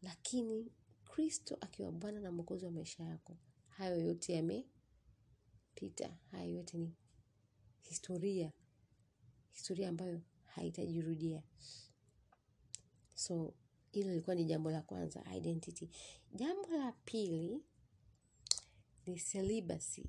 Lakini 0.03 0.73
Kristo 1.17 1.57
akiwa 1.61 1.93
Bwana 1.93 2.21
na 2.21 2.33
Mwokozi 2.33 2.65
wa 2.65 2.71
maisha 2.71 3.03
yako. 3.05 3.37
Hayo 3.69 4.01
yote 4.01 4.33
yamepita. 4.33 6.19
Hayo 6.31 6.53
yote 6.55 6.79
ni 6.79 6.95
historia. 7.83 8.53
Historia 9.53 9.89
ambayo 9.89 10.21
haitajirudia. 10.45 11.43
So 13.15 13.55
hilo 13.93 14.09
lilikuwa 14.09 14.37
ni 14.37 14.45
jambo 14.45 14.71
la 14.71 14.83
kwanza 14.83 15.25
identity. 15.37 15.89
Jambo 16.33 16.69
la 16.77 16.93
pili 16.93 17.63
ni 19.07 19.21
celibacy. 19.21 20.05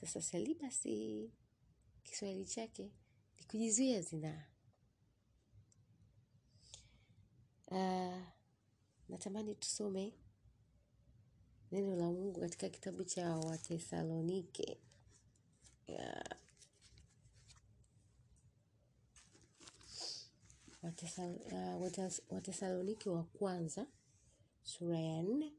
Sasa 0.00 0.20
celibacy 0.20 1.30
kiswahili 2.02 2.44
chake 2.44 2.92
ni 3.38 3.44
kujizuia 3.44 4.00
zinaa 4.00 4.44
natamani 9.08 9.54
tusome 9.54 10.12
neno 11.72 11.96
la 11.96 12.06
Mungu 12.12 12.40
katika 12.40 12.68
kitabu 12.68 13.04
cha 13.04 13.36
Wathesalonike. 13.36 14.78
Wathesalonike 22.30 23.10
wa 23.10 23.22
kwanza 23.24 23.86
sura 24.62 24.98
ya 25.00 25.22
nne 25.22 25.52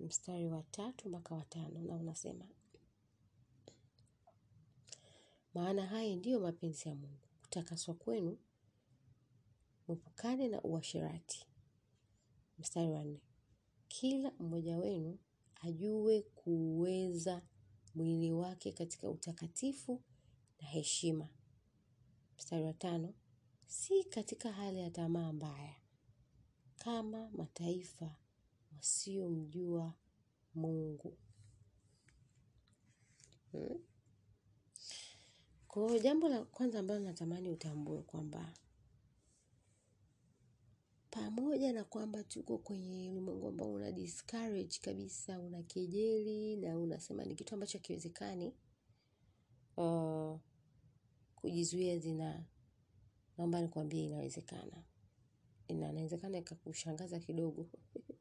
mstari 0.00 0.46
wa 0.48 0.62
tatu 0.62 1.08
mpaka 1.08 1.34
wa 1.34 1.44
tano 1.44 1.80
na 1.80 1.96
unasema 1.96 2.44
maana 5.54 5.86
haya 5.86 6.16
ndiyo 6.16 6.40
mapenzi 6.40 6.88
ya 6.88 6.94
Mungu 6.94 7.28
kutakaswa 7.42 7.94
kwenu 7.94 8.38
mwepukane 9.88 10.48
na 10.48 10.62
uasherati 10.62 11.46
mstari 12.58 12.88
wa 12.90 13.04
nne. 13.04 13.20
Kila 13.88 14.30
mmoja 14.38 14.78
wenu 14.78 15.18
ajue 15.62 16.22
kuuweza 16.22 17.42
mwili 17.94 18.32
wake 18.32 18.72
katika 18.72 19.10
utakatifu 19.10 20.02
na 20.60 20.66
heshima. 20.66 21.28
Mstari 22.38 22.64
wa 22.64 22.72
tano. 22.72 23.14
Si 23.66 24.04
katika 24.04 24.52
hali 24.52 24.78
ya 24.80 24.90
tamaa 24.90 25.32
mbaya. 25.32 25.74
Kama 26.76 27.30
mataifa 27.30 28.16
wasiomjua 28.76 29.94
Mungu. 30.54 31.18
Kwa 35.68 35.88
hiyo 35.88 35.98
jambo 36.02 36.28
la 36.28 36.44
kwanza 36.44 36.78
ambalo 36.78 37.00
natamani 37.00 37.50
utambue 37.50 38.02
kwamba 38.02 38.52
pamoja 41.16 41.72
na 41.72 41.84
kwamba 41.84 42.24
tuko 42.24 42.58
kwenye 42.58 43.10
ulimwengu 43.10 43.48
ambao 43.48 43.72
una 43.72 43.92
discourage 43.92 44.78
kabisa 44.82 45.40
unakejeli 45.40 46.56
na 46.56 46.78
unasema 46.78 47.24
ni 47.24 47.34
kitu 47.34 47.54
ambacho 47.54 47.78
hakiwezekani 47.78 48.54
kujizuia 51.36 51.98
zinaa 51.98 52.44
naomba 53.38 53.60
nikwambie 53.60 54.04
inawezekana. 54.04 54.82
Inawezekana 55.68 56.38
ikakushangaza 56.38 57.20
kidogo, 57.20 57.68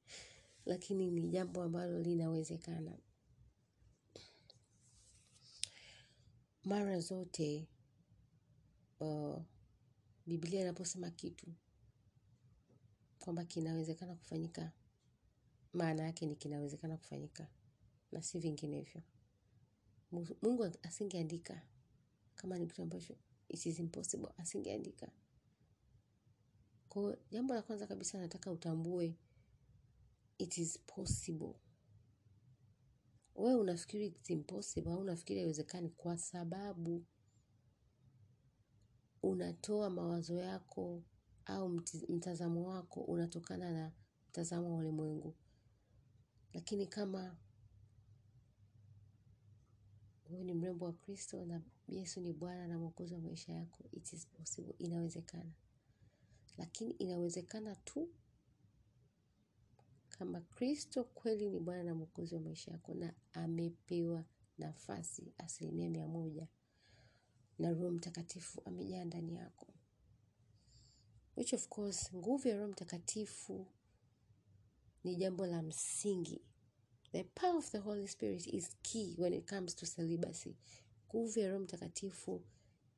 lakini 0.66 1.12
ni 1.12 1.28
jambo 1.30 1.64
ambalo 1.64 2.00
linawezekana. 2.00 2.98
Mara 6.64 7.00
zote, 7.00 7.68
Biblia 10.26 10.62
inaposema 10.62 11.10
kitu, 11.12 11.48
kwamba 13.26 13.46
kinawezekana 13.46 14.16
kufanyika, 14.16 14.72
maana 15.74 16.04
yake 16.04 16.26
ni 16.26 16.36
kinawezekana 16.36 16.98
kufanyika, 16.98 17.48
na 18.12 18.22
si 18.22 18.40
vinginevyo. 18.40 19.02
Mungu 20.42 20.64
asingeandika, 20.84 21.62
kama 22.36 22.58
ni 22.60 22.68
kitu 22.68 22.82
ambacho, 22.82 23.16
it 23.50 23.66
is 23.66 23.80
impossible, 23.80 24.30
asingeandika. 24.38 25.12
Kwa 26.90 27.18
jambo 27.32 27.54
la 27.54 27.62
kwanza 27.62 27.88
kabisa 27.88 28.18
nataka 28.18 28.52
utambue, 28.52 29.18
it 30.38 30.58
is 30.58 30.80
possible. 30.80 31.56
Wewe 33.36 33.56
unafikiri 33.60 34.06
it's 34.08 34.30
impossible, 34.30 34.92
au 34.92 35.00
unafikiri 35.00 35.40
haiwezekani 35.40 35.90
kwa 35.90 36.18
sababu 36.18 37.06
unatoa 39.24 39.90
mawazo 39.90 40.40
yako 40.40 41.04
au 41.46 41.70
mtazamo 42.10 42.68
wako 42.68 43.02
unatokana 43.02 43.72
na 43.74 43.92
mtazamo 44.30 44.72
wa 44.72 44.78
ulimwengu. 44.78 45.36
Lakini 46.54 46.88
kama 46.88 47.38
wewe 50.30 50.44
ni 50.44 50.54
mrembo 50.54 50.86
wa 50.86 50.94
kristo 50.94 51.46
na 51.46 51.62
Yesu 51.88 52.22
ni 52.22 52.34
bwana 52.34 52.68
na 52.68 52.78
mwokozi 52.80 53.14
wa 53.14 53.20
maisha 53.20 53.54
yako, 53.54 53.84
it 53.92 54.14
is 54.14 54.28
possible, 54.28 54.76
inawezekana. 54.78 55.52
Lakini 56.58 56.92
inawezekana 56.92 57.76
tu 57.76 58.10
kama 60.10 60.42
kristo 60.42 61.04
kweli 61.04 61.50
ni 61.50 61.60
bwana 61.60 61.84
na 61.84 61.96
mwokozi 61.96 62.36
wa 62.36 62.42
maisha 62.42 62.72
yako 62.72 62.94
na 62.94 63.14
amepewa 63.34 64.26
nafasi 64.58 65.34
asilimia 65.38 65.90
mia 65.90 66.08
moja 66.08 66.48
na 67.60 67.70
roho 67.70 67.92
mtakatifu 67.92 68.62
amejaa 68.66 69.06
ndani 69.06 69.36
yako. 69.36 69.75
Which 71.36 71.54
of 71.54 71.68
course, 71.70 72.10
nguvu 72.16 72.48
ya 72.48 72.58
roho 72.58 72.68
mtakatifu 72.72 73.68
ni 75.04 75.16
jambo 75.16 75.46
la 75.46 75.62
msingi. 75.62 76.42
The 77.12 77.24
power 77.24 77.58
of 77.58 77.72
the 77.72 77.78
Holy 77.78 78.08
Spirit 78.08 78.48
is 78.48 78.70
key 78.82 79.16
when 79.18 79.34
it 79.34 79.50
comes 79.50 79.76
to 79.76 79.86
celibacy. 79.86 80.56
Nguvu 81.10 81.40
ya 81.40 81.48
roho 81.50 81.60
mtakatifu 81.64 82.42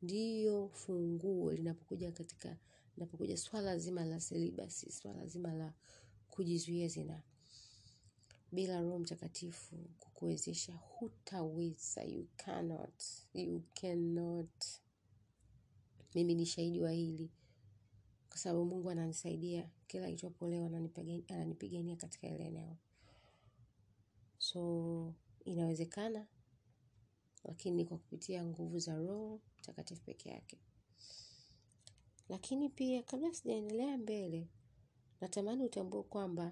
ndiyo 0.01 0.69
funguo 0.69 1.51
linapokuja 1.53 2.11
katika, 2.11 2.57
linapokuja 2.97 3.37
swala 3.37 3.77
zima 3.77 4.05
la 4.05 4.19
celibacy, 4.19 4.91
swala 4.91 5.27
zima 5.27 5.53
la 5.53 5.73
kujizuia 6.29 6.87
zina. 6.87 7.23
Bila 8.51 8.81
roho 8.81 8.99
mtakatifu 8.99 9.75
kukuwezesha 9.99 10.73
hutaweza, 10.73 12.03
you 12.03 12.27
cannot, 12.35 13.03
you 13.33 13.63
cannot. 13.73 14.65
Mimi 16.15 16.35
ni 16.35 16.45
shahidi 16.45 16.81
wa 16.81 16.91
hili. 16.91 17.29
Kwa 18.37 18.41
sababu 18.43 18.65
mungu 18.65 18.89
ananisaidia 18.89 19.69
kila 19.87 20.09
itwapo 20.09 20.47
leo 20.47 20.65
ananipigania 21.29 21.95
katika 21.95 22.27
ile 22.27 22.45
eneo. 22.45 22.77
So 24.37 25.13
inawezekana 25.45 26.27
lakini 27.43 27.85
kwa 27.85 27.97
kupitia 27.97 28.45
nguvu 28.45 28.79
za 28.79 28.95
roho 28.95 29.41
mtakatifu 29.59 30.01
peke 30.03 30.29
yake. 30.29 30.57
Lakini 32.29 32.69
pia 32.69 33.03
kabla 33.03 33.33
sijaendelea 33.33 33.97
mbele 33.97 34.47
natamani 35.21 35.63
utambue 35.63 36.03
kwamba 36.03 36.51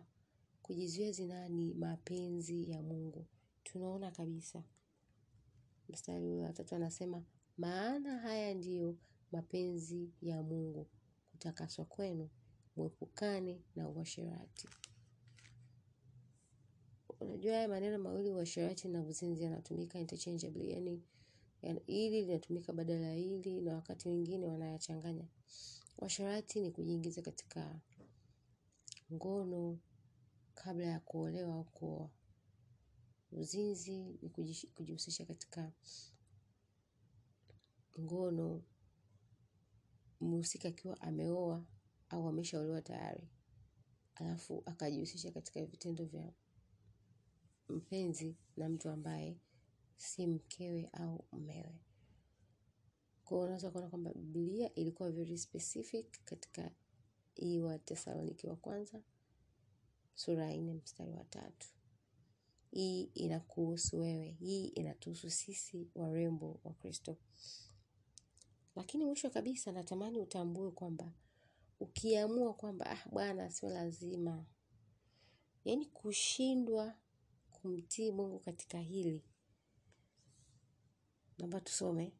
kujizuia 0.62 1.12
zinaa 1.12 1.48
ni 1.50 1.74
mapenzi 1.74 2.72
ya 2.72 2.82
mungu. 2.82 3.26
Tunaona 3.64 4.12
kabisa. 4.12 4.64
Mstari 5.90 6.38
wa 6.38 6.54
tatu 6.54 6.76
anasema 6.76 7.24
maana 7.58 8.18
haya 8.20 8.54
ndiyo 8.54 8.98
mapenzi 9.32 10.12
ya 10.22 10.44
mungu 10.44 10.88
kutakaswa 11.36 11.86
kwenu 11.86 12.30
mwepukane 12.76 13.62
na 13.76 13.90
uasherati. 13.90 14.68
Unajua 17.20 17.54
haya 17.56 17.68
maneno 17.68 18.00
mawili 18.00 18.32
uasherati 18.32 18.88
na 18.88 19.04
uzinzi 19.04 19.44
yanatumika 19.44 20.00
interchangeably. 20.00 20.72
yani 20.72 21.02
hili 21.88 22.22
linatumika 22.22 22.74
badala 22.74 23.06
ya 23.06 23.14
hili 23.14 23.62
na 23.62 23.76
wakati 23.76 24.08
mwingine 24.10 24.48
wanayachanganya. 24.48 25.28
Uasherati 25.98 26.62
ni 26.62 26.72
kujiingiza 26.72 27.22
katika 27.22 27.80
ngono 29.14 29.80
kabla 30.54 30.86
ya 30.86 31.00
kuolewa 31.00 31.56
au 31.56 31.64
kuoa. 31.64 32.10
Uzinzi 33.32 33.98
ni 34.22 34.30
kujihusisha 34.76 35.26
katika 35.26 35.72
ngono 38.00 38.64
mhusika 40.26 40.70
akiwa 40.70 41.02
ameoa 41.02 41.66
au 42.10 42.28
ameshaolewa 42.28 42.82
tayari. 42.82 43.30
Alafu 44.16 44.64
akajihusisha 44.66 45.32
katika 45.32 45.66
vitendo 45.66 46.06
vya 46.06 46.34
mpenzi 47.70 48.36
na 48.58 48.70
mtu 48.70 48.90
ambaye 48.90 49.38
si 49.98 50.28
mkewe 50.28 50.90
au 50.94 51.26
mumewe. 51.32 51.80
Kwa 53.24 53.38
hiyo 53.38 53.44
unaweza 53.46 53.72
kuona 53.72 53.88
kwamba 53.90 54.14
Biblia 54.14 54.74
ilikuwa 54.74 55.12
very 55.12 55.38
specific 55.38 56.24
katika 56.26 56.72
hii 57.36 57.60
Wathesalonike 57.62 58.48
wa 58.48 58.56
kwanza 58.56 59.02
sura 60.16 60.52
ya 60.52 60.58
nne 60.58 60.74
mstari 60.74 61.12
wa 61.12 61.24
tatu. 61.24 61.68
Hii 62.72 63.04
inakuhusu 63.04 64.00
wewe, 64.00 64.30
hii 64.32 64.66
inatuhusu 64.68 65.30
sisi 65.30 65.88
warembo 65.96 66.60
wa 66.64 66.74
Kristo. 66.74 67.18
Lakini 68.76 69.06
mwisho 69.06 69.30
kabisa 69.30 69.72
natamani 69.72 70.20
utambue 70.20 70.72
kwamba 70.72 71.12
ukiamua 71.80 72.54
kwamba 72.54 72.86
ah 72.92 73.10
bwana 73.10 73.52
sio 73.52 73.70
lazima. 73.70 74.46
Yaani 75.66 75.86
kushindwa 75.86 76.96
kumtii 77.52 78.12
mungu 78.12 78.40
katika 78.40 78.80
hili. 78.80 79.24
Naomba 81.38 81.62
tusome 81.62 82.14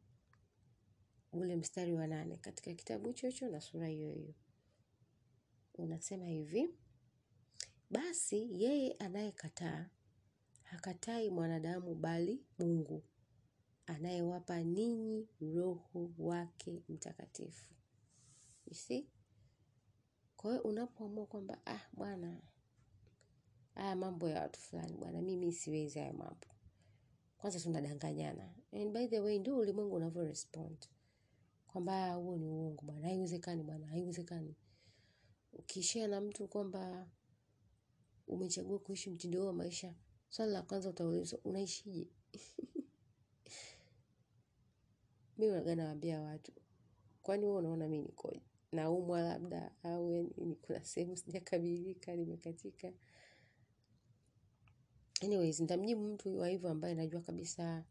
ule 1.32 1.56
mstari 1.56 1.94
wa 1.94 2.06
nane 2.06 2.36
katika 2.36 2.74
kitabu 2.74 3.08
hicho 3.12 3.48
na 3.48 3.60
sura 3.60 3.88
hiyo 3.88 4.12
hiyo. 4.12 4.34
Unasema 5.74 6.26
hivi, 6.26 6.68
basi 7.90 8.62
yeye 8.62 8.92
anayekataa, 8.92 9.90
hakatai 10.62 11.30
mwanadamu 11.30 11.94
bali 11.94 12.44
mungu, 12.58 13.02
anayewapa 13.86 14.60
ninyi 14.62 15.28
roho 15.40 16.10
wake 16.18 16.82
mtakatifu. 16.88 17.74
You 18.66 18.74
see? 18.74 19.08
Kwa 20.36 20.50
hiyo 20.50 20.62
unapoamua 20.62 21.26
kwamba 21.26 21.60
ah 21.66 21.80
bwana 21.92 22.40
haya 23.74 23.96
mambo 23.96 24.28
ya 24.28 24.40
watu 24.42 24.60
fulani 24.60 24.96
bwana 24.96 25.22
mimi 25.22 25.52
siwezi 25.52 25.98
haya 25.98 26.12
mambo. 26.12 26.46
Kwanza 27.38 27.60
tunadanganyana. 27.60 28.54
And 28.72 28.92
by 28.92 29.06
the 29.06 29.20
way 29.20 29.38
ndio 29.38 29.58
ulimwengu 29.58 29.94
unavyo 29.96 30.24
respond. 30.24 30.86
Kwamba 31.66 32.12
huo 32.14 32.36
ni 32.36 32.46
uongo 32.48 32.82
bwana 32.84 33.06
haiwezekani 33.06 33.62
bwana 33.62 33.86
haiwezekani. 33.86 34.54
Ukishia 35.52 36.08
na 36.08 36.20
mtu 36.20 36.48
kwamba 36.48 37.10
umechagua 38.26 38.78
kuishi 38.78 39.10
mtindo 39.10 39.38
huo 39.38 39.46
wa 39.46 39.52
maisha, 39.52 39.94
swali 40.28 40.52
la 40.52 40.62
kwanza 40.62 40.90
utaulizwa 40.90 41.38
unaishije? 41.44 42.08
Mimi 45.38 45.50
huwaga 45.52 45.74
nawaambia 45.76 46.20
watu, 46.20 46.52
kwani 47.22 47.44
wewe 47.46 47.58
unaona 47.58 47.88
mimi 47.88 48.02
nikoje? 48.04 48.42
Naumwa 48.72 49.22
labda 49.22 49.70
au 49.82 50.12
yani 50.12 50.56
kuna 50.62 50.84
sehemu 50.84 51.16
sijakamilika 51.16 52.16
nimekatika. 52.16 52.92
Anyways, 55.22 55.60
nitamjibu 55.60 56.02
mtu 56.04 56.38
wa 56.38 56.48
hivyo 56.48 56.70
ambaye 56.70 56.94
najua 56.94 57.20
kabisa 57.20 57.84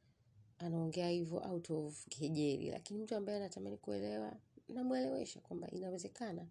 anaongea 0.58 1.10
hivyo 1.10 1.38
out 1.38 1.70
of 1.72 2.06
kejeli. 2.10 2.70
Lakini 2.72 3.00
mtu 3.04 3.16
ambaye 3.16 3.38
anatamani 3.38 3.78
kuelewa 3.78 4.36
namwelewesha 4.68 5.40
kwamba 5.42 5.70
inawezekana. 5.72 6.48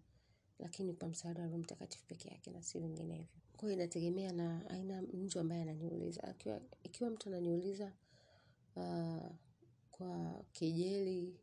Lakini 0.59 0.93
kwa 0.93 1.07
msaada 1.07 1.41
wa 1.41 1.47
roho 1.47 1.57
mtakatifu 1.57 2.05
peke 2.07 2.29
yake 2.29 2.51
na 2.51 2.63
si 2.63 2.79
vinginevyo. 2.79 3.25
Kwa 3.57 3.69
hiyo 3.69 3.73
inategemea 3.81 4.31
na 4.33 4.69
aina 4.69 5.01
mtu 5.01 5.39
ambaye 5.39 5.61
ananiuliza. 5.61 6.35
Ikiwa 6.83 7.09
mtu 7.09 7.29
ananiuliza 7.29 7.91
kwa 9.97 10.43
kejeli, 10.51 11.39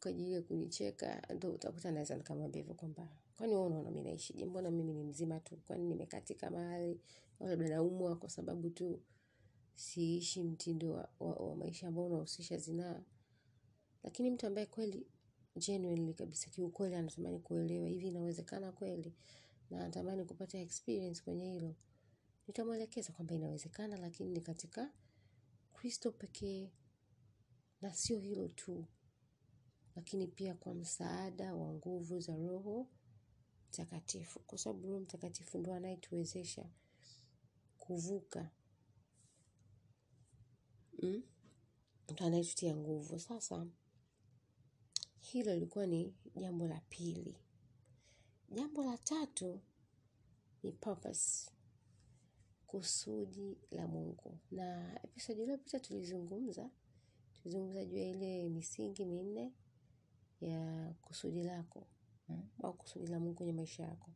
kwa 0.00 0.10
ajili 0.10 0.32
ya 0.32 0.42
kunicheka, 0.42 1.22
ndo 1.36 1.50
utakuta 1.52 1.90
naweza 1.92 2.16
nikamwambia 2.16 2.60
hivyo 2.60 2.74
kwamba 2.74 3.08
kwani 3.36 3.54
wewe 3.54 3.66
unaona 3.66 3.90
mimi 3.90 4.02
naishije? 4.02 4.44
Mbona 4.46 4.70
mimi 4.70 4.92
ni 4.92 5.02
mzima 5.02 5.40
tu? 5.40 5.56
Kwani 5.56 5.84
nimekatika 5.84 6.50
mahali? 6.50 7.00
Labda 7.40 7.68
naumwa 7.68 8.16
kwa 8.16 8.30
sababu 8.30 8.70
tu 8.70 9.00
siishi 9.74 10.42
mtindo 10.42 11.08
wa 11.20 11.56
maisha 11.56 11.88
ambao 11.88 12.06
unahusisha 12.06 12.56
zinaa. 12.58 13.00
Lakini 14.02 14.30
mtu 14.30 14.46
ambaye 14.46 14.66
kweli 14.66 15.06
genuinely 15.56 16.14
kabisa 16.14 16.50
kiukweli 16.50 16.94
anatamani 16.94 17.38
kuelewa 17.38 17.88
hivi 17.88 18.08
inawezekana 18.08 18.72
kweli 18.72 19.14
na 19.70 19.80
anatamani 19.80 20.24
kupata 20.24 20.58
experience 20.58 21.22
kwenye 21.22 21.52
hilo 21.52 21.74
nitamwelekeza 22.46 23.12
kwamba 23.12 23.34
inawezekana 23.34 23.96
lakini 23.96 24.30
ni 24.30 24.40
katika 24.40 24.90
kristo 25.72 26.12
pekee 26.12 26.70
na 27.80 27.94
sio 27.94 28.18
hilo 28.18 28.48
tu 28.48 28.86
lakini 29.96 30.26
pia 30.26 30.54
kwa 30.54 30.74
msaada 30.74 31.54
wa 31.54 31.72
nguvu 31.72 32.20
za 32.20 32.36
roho 32.36 32.88
mtakatifu. 33.68 34.40
Kwa 34.40 34.58
sababu 34.58 34.86
roho 34.88 35.00
mtakatifu 35.00 35.58
ndo 35.58 35.74
anayetuwezesha 35.74 36.70
kuvuka 37.78 38.50
mm? 41.02 41.22
ndo 42.12 42.26
anayetutia 42.26 42.76
nguvu. 42.76 43.18
Sasa 43.18 43.66
hilo 45.20 45.54
lilikuwa 45.54 45.86
ni 45.86 46.14
jambo 46.36 46.66
la 46.68 46.80
pili. 46.88 47.36
Jambo 48.50 48.84
la 48.84 48.98
tatu 48.98 49.60
ni 50.62 50.72
purpose 50.72 51.50
kusudi 52.66 53.58
la 53.70 53.86
mungu. 53.86 54.38
Na 54.50 54.94
episodi 55.04 55.42
iliyopita 55.42 55.80
tulizungumza 55.80 56.70
tulizungumza 57.42 57.84
juu 57.84 57.96
ya 57.96 58.08
ile 58.08 58.48
misingi 58.48 59.04
minne 59.04 59.52
ya 60.40 60.94
kusudi 61.02 61.42
lako 61.42 61.86
mm, 62.28 62.48
au 62.62 62.74
kusudi 62.74 63.06
la 63.06 63.20
mungu 63.20 63.34
kwenye 63.34 63.52
maisha 63.52 63.82
yako. 63.82 64.10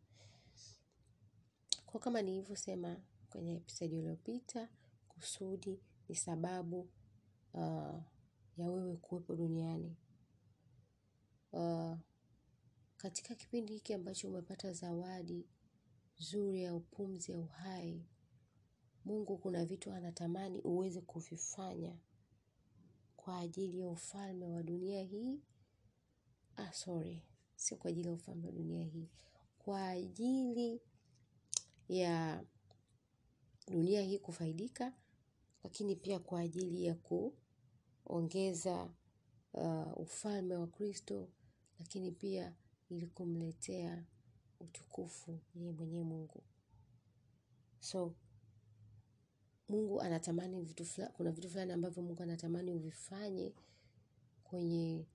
Kwa 1.86 2.00
kama 2.00 2.22
nilivyosema 2.22 2.96
kwenye 3.30 3.54
episodi 3.54 3.98
iliyopita 3.98 4.68
kusudi 5.08 5.80
ni 6.08 6.16
sababu 6.16 6.80
uh, 7.54 8.02
ya 8.56 8.70
wewe 8.70 8.96
kuwepo 8.96 9.36
duniani. 9.36 9.96
Uh, 11.52 11.96
katika 12.96 13.34
kipindi 13.34 13.72
hiki 13.72 13.94
ambacho 13.94 14.28
umepata 14.28 14.72
zawadi 14.72 15.46
zuri 16.18 16.62
ya 16.62 16.74
upumzi 16.74 17.32
ya 17.32 17.38
uhai 17.38 18.06
mungu 19.04 19.38
kuna 19.38 19.64
vitu 19.64 19.92
anatamani 19.92 20.60
uweze 20.60 21.00
kuvifanya 21.00 21.96
kwa 23.24 23.38
ajili 23.38 23.80
ya 23.80 23.88
ufalme 23.88 24.46
wa 24.48 24.62
dunia 24.62 25.02
hii? 25.02 25.40
Ah, 26.56 26.72
sorry 26.72 27.22
sio 27.56 27.76
kwa 27.76 27.90
ajili 27.90 28.08
ya 28.08 28.14
ufalme 28.14 28.46
wa 28.46 28.52
dunia 28.52 28.84
hii. 28.84 29.08
Kwa 29.58 29.88
ajili 29.88 30.80
ya 31.88 32.44
dunia 33.68 34.02
hii 34.02 34.18
kufaidika 34.18 34.92
lakini 35.64 35.96
pia 35.96 36.18
kwa 36.18 36.40
ajili 36.40 36.84
ya 36.84 36.94
kuongeza 38.04 38.90
uh, 39.52 40.00
ufalme 40.00 40.56
wa 40.56 40.66
kristo 40.66 41.28
lakini 41.78 42.12
pia 42.12 42.54
ili 42.88 43.06
kumletea 43.06 44.04
utukufu 44.60 45.40
yeye 45.54 45.72
mwenyewe 45.72 46.04
mungu. 46.04 46.42
So 47.80 48.14
mungu 49.68 50.00
anatamani 50.00 50.62
vitu 50.62 50.84
fulani 50.84 51.12
kuna 51.16 51.30
vitu 51.32 51.50
fulani 51.50 51.72
ambavyo 51.72 52.02
mungu 52.02 52.22
anatamani 52.22 52.72
uvifanye 52.72 53.52
kwenye 54.44 55.06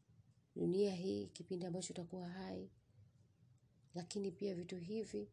dunia 0.56 0.96
hii 0.96 1.28
kipindi 1.28 1.66
ambacho 1.66 1.94
utakuwa 1.94 2.30
hai. 2.30 2.70
Lakini 3.96 4.32
pia 4.32 4.56
vitu 4.56 4.78
hivi 4.78 5.28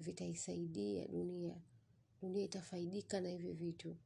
vitaisaidia 0.00 1.08
dunia. 1.08 1.60
Dunia 2.22 2.44
itafaidika 2.44 3.20
na 3.20 3.28
hivi 3.28 3.52
vitu. 3.52 3.96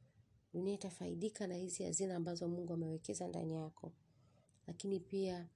Dunia 0.53 0.73
itafaidika 0.73 1.47
na 1.47 1.55
hizi 1.55 1.83
hazina 1.83 2.15
ambazo 2.15 2.47
mungu 2.47 2.73
amewekeza 2.73 3.27
ndani 3.27 3.55
yako. 3.55 3.91
Lakini 4.67 4.99
pia 4.99 5.47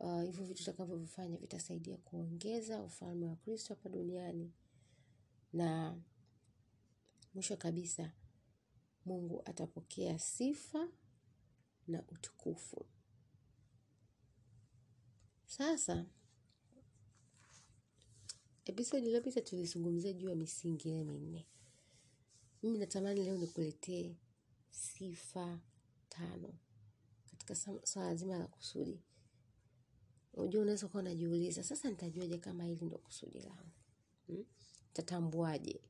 uh, 0.00 0.22
hivyo 0.22 0.44
vitu 0.44 0.62
utakavyovifanya 0.62 1.36
vitasaidia 1.36 1.96
kuongeza 1.96 2.82
ufalme 2.82 3.26
wa 3.26 3.36
kristo 3.36 3.74
hapa 3.74 3.88
duniani. 3.88 4.52
Na 5.52 5.96
mwisho 7.34 7.56
kabisa 7.56 8.12
mungu 9.04 9.42
atapokea 9.44 10.18
sifa 10.18 10.88
na 11.86 12.02
utukufu. 12.08 12.86
Sasa 15.46 16.06
episodi 18.64 19.06
iliyopita 19.06 19.40
tulizungumzia 19.40 20.12
juu 20.12 20.28
ya 20.28 20.34
misingi 20.36 20.88
ile 20.88 21.04
minne. 21.04 21.46
Mimi 22.62 22.78
natamani 22.78 23.24
leo 23.24 23.36
nikuletee 23.38 24.16
sifa 24.70 25.60
tano 26.08 26.54
katika 27.30 27.54
swala 27.86 28.14
zima 28.14 28.38
la 28.38 28.46
kusudi. 28.46 29.00
Unajua 30.32 30.62
unaweza 30.62 30.88
kuwa 30.88 31.02
unajiuliza 31.02 31.62
sasa 31.62 31.90
nitajuaje 31.90 32.38
kama 32.38 32.64
hili 32.64 32.84
ndo 32.84 32.98
kusudi 32.98 33.38
langu? 33.40 33.70
Hmm? 34.26 34.44
tatambuaje 34.92 35.80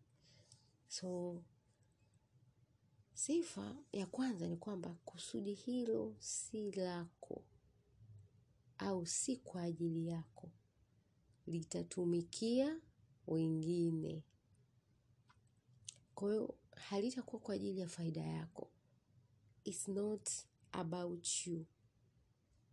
so 0.90 1.42
sifa 3.14 3.76
ya 3.92 4.07
kwanza 4.07 4.46
ni 4.48 4.57
kwamba 4.57 4.94
kusudi 5.05 5.55
hilo 5.55 6.16
si 6.18 6.70
lako 6.72 7.44
au 8.79 9.07
si 9.07 9.37
kwa 9.37 9.62
ajili 9.62 10.09
yako. 10.09 10.50
Litatumikia 11.46 12.81
wengine. 13.26 14.22
Kwa 16.14 16.31
hiyo 16.31 16.55
halitakuwa 16.76 17.42
kwa 17.42 17.55
ajili 17.55 17.81
ya 17.81 17.88
faida 17.88 18.20
yako. 18.20 18.70
It's 19.64 19.88
not 19.88 20.31
about 20.72 21.46
you. 21.46 21.66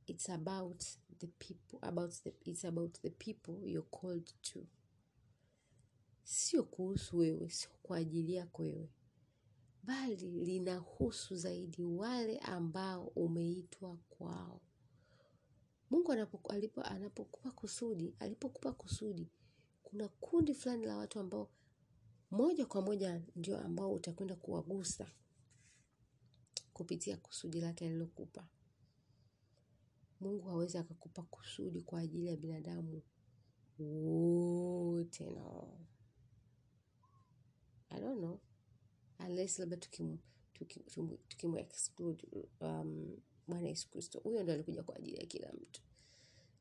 It's 0.08 0.30
about 0.30 0.84
the 1.20 1.28
people 1.28 1.78
about 1.82 2.14
the, 2.24 2.34
it's 2.46 2.66
about 2.66 3.00
the 3.02 3.10
people 3.10 3.70
you're 3.70 3.90
called 3.90 4.34
to 4.42 4.66
sio 6.28 6.64
kuhusu 6.64 7.18
wewe 7.18 7.50
sio 7.50 7.70
kwa 7.84 7.98
ajili 7.98 8.34
yako 8.34 8.62
wewe. 8.62 8.90
Bali 9.84 10.32
linahusu 10.46 11.36
zaidi 11.36 11.84
wale 11.84 12.38
ambao 12.40 13.08
umeitwa 13.08 13.98
kwao. 14.10 14.62
Mungu 15.90 16.12
anapoku, 16.12 16.52
alipo, 16.52 16.82
anapokupa 16.82 17.52
kusudi 17.52 18.16
alipokupa 18.20 18.72
kusudi 18.72 19.28
kuna 19.84 20.08
kundi 20.08 20.54
fulani 20.54 20.86
la 20.86 20.98
watu 20.98 21.20
ambao 21.20 21.50
moja 22.32 22.66
kwa 22.66 22.82
moja 22.82 23.22
ndio 23.36 23.60
ambao 23.60 23.94
utakwenda 23.94 24.36
kuwagusa 24.36 25.12
kupitia 26.74 27.18
kusudi 27.18 27.62
lake 27.62 27.86
alilokupa. 27.86 28.48
Mungu 30.20 30.48
hawezi 30.50 30.78
akakupa 30.78 31.22
kusudi 31.24 31.82
kwa 31.82 32.00
ajili 32.00 32.28
ya 32.28 32.38
binadamu 32.38 33.02
wote 33.80 35.30
no 35.30 35.78
i 37.90 38.00
don't 38.02 38.20
know. 38.20 38.40
Unless 39.20 39.60
labda 39.60 39.78
tukim 39.78 40.18
tukim, 40.54 41.18
tukim 41.28 41.58
exclude 41.58 42.28
um, 42.62 43.18
bwana 43.48 43.68
yesu 43.68 43.90
kristo. 43.90 44.20
Huyo 44.20 44.44
ndo 44.44 44.54
alikuja 44.54 44.84
kwa 44.84 44.96
ajili 44.96 45.18
ya 45.18 45.26
kila 45.26 45.54
mtu. 45.54 45.82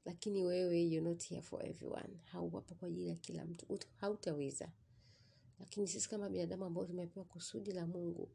Lakini 0.04 0.44
wewe 0.44 0.82
you're 0.82 1.10
not 1.10 1.24
here 1.28 1.42
for 1.42 1.66
everyone. 1.66 2.20
Hauwapo 2.24 2.74
kwa 2.74 2.88
ajili 2.88 3.08
ya 3.08 3.16
kila 3.16 3.44
mtu. 3.44 3.66
Hautaweza. 3.96 4.72
Lakini 5.60 5.88
sisi 5.88 6.08
kama 6.10 6.28
binadamu 6.30 6.64
ambao 6.64 6.84
tumepewa 6.86 7.24
kusudi 7.26 7.72
la 7.72 7.86
mungu 7.86 8.30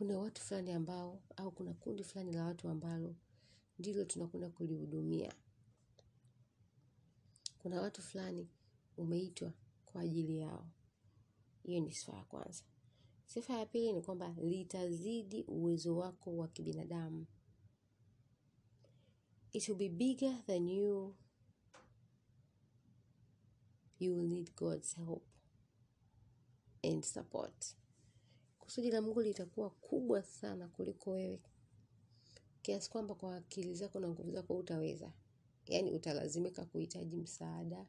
kuna 0.00 0.18
watu 0.18 0.42
fulani 0.42 0.72
ambao 0.72 1.22
au 1.36 1.50
kuna 1.52 1.74
kundi 1.74 2.04
fulani 2.04 2.32
la 2.32 2.44
watu 2.44 2.68
ambalo 2.68 3.14
ndilo 3.78 4.04
tunakwenda 4.04 4.50
kulihudumia. 4.50 5.32
Kuna 7.58 7.80
watu 7.80 8.02
fulani 8.02 8.48
umeitwa 8.96 9.52
kwa 9.84 10.00
ajili 10.02 10.38
yao 10.38 10.66
hiyo 11.70 11.80
ni 11.84 11.92
sifa 11.92 12.16
ya 12.16 12.24
kwanza. 12.24 12.64
Sifa 13.26 13.58
ya 13.58 13.66
pili 13.66 13.92
ni 13.92 14.02
kwamba 14.02 14.28
litazidi 14.42 15.42
uwezo 15.42 15.96
wako 15.96 16.36
wa 16.36 16.48
kibinadamu. 16.48 17.26
It 19.52 19.68
will 19.68 19.78
be 19.78 19.88
bigger 19.88 20.46
than 20.46 20.68
you. 20.68 21.16
You 23.98 24.16
will 24.16 24.28
need 24.28 24.54
god's 24.54 24.96
help 24.96 25.22
and 26.84 27.04
support. 27.04 27.76
Kusudi 28.58 28.90
la 28.90 29.00
mungu 29.02 29.22
litakuwa 29.22 29.70
kubwa 29.70 30.22
sana 30.22 30.68
kuliko 30.68 31.10
wewe. 31.10 31.42
Kiasi 32.62 32.90
kwamba 32.90 33.14
kwa 33.14 33.36
akili 33.36 33.74
zako 33.74 34.00
na 34.00 34.08
nguvu 34.08 34.30
zako 34.30 34.56
utaweza 34.56 35.12
yaani 35.66 35.90
utalazimika 35.92 36.64
kuhitaji 36.64 37.16
msaada 37.16 37.86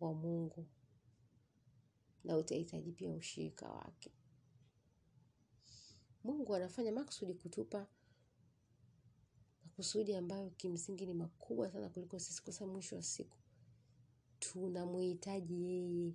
wa 0.00 0.14
mungu 0.14 0.66
na 2.24 2.36
utahitaji 2.36 2.92
pia 2.92 3.12
ushirika 3.12 3.68
wake. 3.68 4.12
Mungu 6.24 6.54
anafanya 6.54 6.92
makusudi 6.92 7.34
kutupa 7.34 7.86
makusudi 9.64 10.14
ambayo 10.14 10.50
kimsingi 10.50 11.06
ni 11.06 11.14
makubwa 11.14 11.70
sana 11.72 11.88
kuliko 11.88 12.18
sisi 12.18 12.42
kwa 12.42 12.52
sababu 12.52 12.72
mwisho 12.72 12.96
wa 12.96 13.02
siku 13.02 13.36
tunamhitaji 14.38 15.64
yeye. 15.64 16.14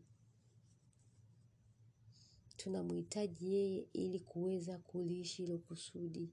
Tunamhitaji 2.57 3.53
yeye 3.53 3.87
ili 3.93 4.19
kuweza 4.19 4.77
kuliishi 4.77 5.41
hilo 5.45 5.57
kusudi. 5.57 6.29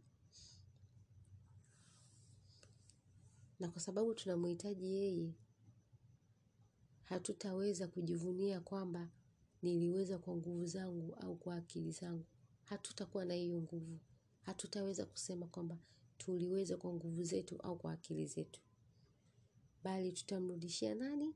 Na 3.61 3.68
kwa 3.68 3.80
sababu 3.80 4.14
tunamhitaji 4.14 4.94
yeye 4.94 5.35
hatutaweza 7.02 7.88
kujivunia 7.88 8.61
kwamba 8.61 9.08
niliweza 9.62 10.18
kwa 10.18 10.37
nguvu 10.37 10.66
zangu 10.66 11.14
au 11.14 11.37
kwa 11.37 11.57
akili 11.57 11.90
zangu. 11.92 12.25
Hatutakuwa 12.64 13.25
na 13.25 13.35
hiyo 13.35 13.61
nguvu. 13.61 13.98
Hatutaweza 14.40 15.07
kusema 15.07 15.46
kwamba 15.46 15.79
tuliweza 16.18 16.77
kwa 16.77 16.92
nguvu 16.92 17.22
zetu 17.25 17.61
au 17.62 17.79
kwa 17.79 17.92
akili 17.92 18.27
zetu. 18.27 18.61
Bali 19.85 20.12
tutamrudishia 20.12 20.94
nani? 20.94 21.35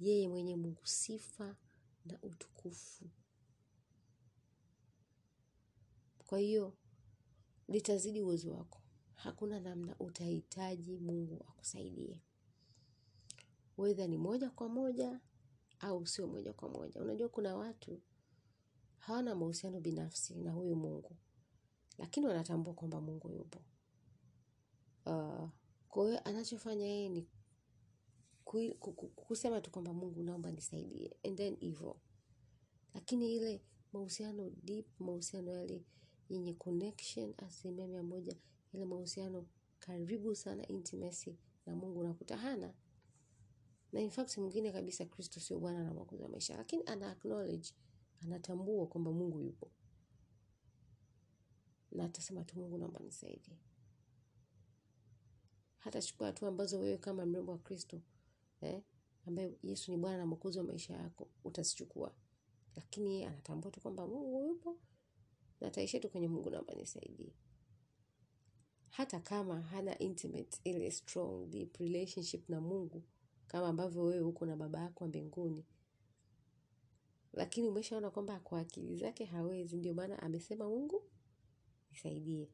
Yeye 0.00 0.28
mwenye 0.28 0.56
Mungu 0.56 0.86
sifa 0.86 1.56
na 2.04 2.18
utukufu. 2.22 3.04
Kwa 6.26 6.38
hiyo 6.38 6.76
litazidi 7.68 8.22
uwezo 8.22 8.52
wako. 8.52 8.80
Hakuna 9.14 9.60
namna 9.60 9.96
utahitaji 9.98 10.98
Mungu 10.98 11.44
akusaidie. 11.48 12.20
Whether 13.78 14.08
ni 14.08 14.16
moja 14.18 14.50
kwa 14.50 14.68
moja 14.68 15.20
au 15.80 16.06
sio 16.06 16.26
moja 16.26 16.52
kwa 16.52 16.68
moja. 16.68 17.00
Unajua 17.02 17.28
kuna 17.28 17.56
watu 17.56 18.00
hawana 18.98 19.34
mahusiano 19.34 19.80
binafsi 19.80 20.34
na 20.34 20.52
huyu 20.52 20.76
Mungu 20.76 21.16
lakini 21.98 22.26
wanatambua 22.26 22.74
kwamba 22.74 23.00
Mungu 23.00 23.32
yupo. 23.32 23.58
Uh, 25.06 25.48
kwa 25.88 26.06
hiyo 26.06 26.20
anachofanya 26.24 26.86
yeye 26.86 27.08
ni 27.08 27.28
kusema 29.16 29.60
tu 29.60 29.70
kwamba 29.70 29.92
Mungu 29.92 30.22
naomba 30.22 30.50
nisaidie 30.52 31.16
and 31.24 31.36
then 31.36 31.56
hivyo. 31.60 32.00
Lakini 32.94 33.34
ile 33.36 33.62
mahusiano 33.92 34.50
deep 34.50 34.86
mahusiano 35.00 35.52
yale 35.52 35.84
yenye 36.28 36.54
connection 36.54 37.34
asilimia 37.36 37.86
mia 37.86 38.02
moja 38.02 38.36
ile 38.72 38.84
mahusiano 38.84 39.46
karibu 39.78 40.34
sana 40.34 40.66
intimacy 40.68 41.36
na 41.66 41.76
Mungu 41.76 42.02
nakuta 42.04 42.36
hana 42.36 42.74
na 43.92 44.00
in 44.00 44.10
fact 44.10 44.38
mwingine 44.38 44.72
kabisa 44.72 45.04
Kristo 45.04 45.40
sio 45.40 45.58
Bwana 45.60 45.84
na 45.84 45.94
mwokozi 45.94 46.22
wa 46.22 46.28
maisha 46.28 46.56
lakini 46.56 46.82
ana 46.86 47.10
acknowledge 47.10 47.74
anatambua 48.22 48.86
kwamba 48.86 49.12
Mungu 49.12 49.40
yupo. 49.40 49.70
Na 51.90 52.04
atasema 52.04 52.44
tu 52.44 52.58
Mungu 52.58 52.78
naomba 52.78 53.00
nisaidie. 53.00 53.58
Hata 55.78 56.02
chukua 56.02 56.26
hatua 56.26 56.48
ambazo 56.48 56.78
wewe 56.80 56.98
kama 56.98 57.26
mrembo 57.26 57.52
wa 57.52 57.58
Kristo 57.58 58.02
eh, 58.60 58.82
ambaye 59.26 59.52
Yesu 59.62 59.90
ni 59.92 59.96
Bwana 59.98 60.18
na 60.18 60.26
mwokozi 60.26 60.58
wa 60.58 60.64
maisha 60.64 60.94
yako 60.94 61.28
utazichukua. 61.44 62.14
Lakini 62.76 63.12
yeye 63.14 63.26
anatambua 63.26 63.70
tu 63.70 63.80
kwamba 63.80 64.06
Mungu 64.06 64.42
yupo 64.48 64.78
na 65.60 65.66
ataishia 65.68 66.00
tu 66.00 66.08
kwenye 66.08 66.28
Mungu 66.28 66.50
naomba 66.50 66.74
nisaidie. 66.74 67.34
Hata 68.90 69.20
kama 69.20 69.60
hana 69.62 69.98
intimate 69.98 70.60
ile 70.64 70.90
strong 70.90 71.46
deep 71.50 71.76
relationship 71.76 72.48
na 72.48 72.60
Mungu 72.60 73.02
kama 73.48 73.68
ambavyo 73.68 74.02
wewe 74.02 74.22
uko 74.24 74.46
na 74.46 74.56
baba 74.56 74.80
yako 74.80 75.06
mbinguni. 75.06 75.64
Lakini 77.32 77.68
umeshaona 77.68 78.10
kwamba 78.10 78.40
kwa 78.40 78.60
akili 78.60 78.96
zake 78.96 79.24
hawezi 79.24 79.76
ndio 79.76 79.94
maana 79.94 80.22
amesema 80.22 80.68
Mungu 80.68 81.02
nisaidie. 81.90 82.48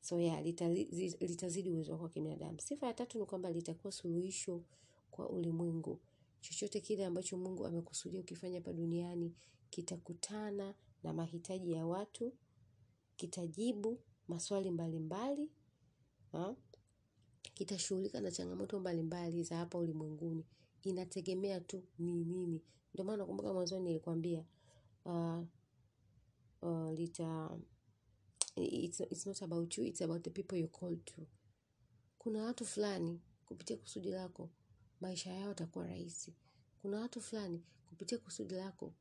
So 0.00 0.20
yeah, 0.20 0.42
litali- 0.42 1.26
litazidi 1.26 1.70
uwezo 1.70 1.92
wako 1.92 2.04
wa 2.04 2.10
kibinadamu. 2.10 2.60
Sifa 2.60 2.86
ya 2.86 2.94
tatu 2.94 3.18
ni 3.18 3.26
kwamba 3.26 3.50
litakuwa 3.50 3.92
suluhisho 3.92 4.62
kwa 5.10 5.30
ulimwengu. 5.30 6.00
Chochote 6.40 6.80
kile 6.80 7.06
ambacho 7.06 7.36
Mungu 7.38 7.66
amekusudia 7.66 8.20
ukifanya 8.20 8.58
hapa 8.58 8.72
duniani 8.72 9.34
kitakutana 9.70 10.74
na 11.02 11.12
mahitaji 11.12 11.72
ya 11.72 11.86
watu 11.86 12.32
kitajibu 13.16 13.98
maswali 14.28 14.70
mbalimbali 14.70 15.50
ha? 16.32 16.56
Kitashughulika 17.58 18.20
na 18.20 18.30
changamoto 18.30 18.80
mbalimbali 18.80 19.42
za 19.42 19.56
hapa 19.56 19.78
ulimwenguni. 19.78 20.44
Inategemea 20.82 21.60
tu 21.60 21.82
ni 21.98 22.24
nini. 22.24 22.62
Ndio 22.94 23.04
maana 23.04 23.16
nakumbuka 23.16 23.52
mwanzoni 23.52 23.84
nilikwambia 23.84 24.44
uh, 25.04 25.42
uh, 26.62 27.00
it's 28.60 29.26
not 29.26 29.42
about 29.42 29.78
you 29.78 29.84
it's 29.84 30.02
about 30.02 30.22
the 30.24 30.30
people 30.30 30.56
you 30.60 30.68
call 30.68 30.96
to. 31.04 31.26
Kuna 32.18 32.42
watu 32.42 32.64
fulani 32.64 33.20
kupitia 33.46 33.76
kusudi 33.76 34.10
lako 34.10 34.50
maisha 35.00 35.32
yao 35.32 35.48
yatakuwa 35.48 35.86
rahisi. 35.86 36.34
Kuna 36.82 37.00
watu 37.00 37.20
fulani 37.20 37.62
kupitia 37.86 38.18
kusudi 38.18 38.54
lako 38.54 38.94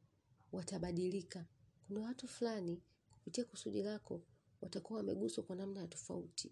watabadilika. 0.52 1.46
Kuna 1.88 2.02
watu 2.02 2.28
fulani 2.28 2.82
kupitia 3.12 3.46
kusudi 3.46 3.84
lako 3.84 4.22
watakuwa 4.62 4.98
wameguswa 4.98 5.44
kwa 5.44 5.56
namna 5.56 5.80
ya 5.82 5.88
tofauti 5.88 6.52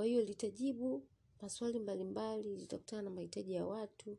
kwa 0.00 0.06
hiyo 0.06 0.22
litajibu 0.22 1.06
maswali 1.42 1.78
mbalimbali 1.80 2.56
litakutana 2.56 3.02
na 3.02 3.10
mahitaji 3.10 3.52
ya 3.54 3.66
watu 3.66 4.18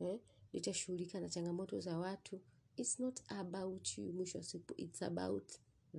eh, 0.00 0.20
litashughulika 0.52 1.20
na 1.20 1.28
changamoto 1.28 1.80
za 1.80 1.98
watu. 1.98 2.40
It's 2.76 3.00
not 3.00 3.20
about 3.28 3.98
you 3.98 4.12
mwisho 4.12 4.38
wa 4.38 4.44
siku 4.44 4.74
it's 4.76 5.02
about 5.02 5.52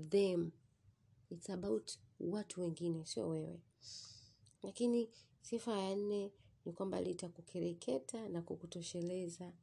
them. 0.10 0.52
It's 1.30 1.50
about 1.50 1.92
watu 2.20 2.62
wengine 2.62 3.06
sio 3.06 3.30
wewe. 3.30 3.62
Lakini 4.64 5.10
sifa 5.42 5.80
ya 5.80 5.96
nne 5.96 6.32
ni 6.66 6.74
kwamba 6.74 7.02
litakukereketa 7.02 8.30
na 8.30 8.42
kukutosheleza 8.42 9.54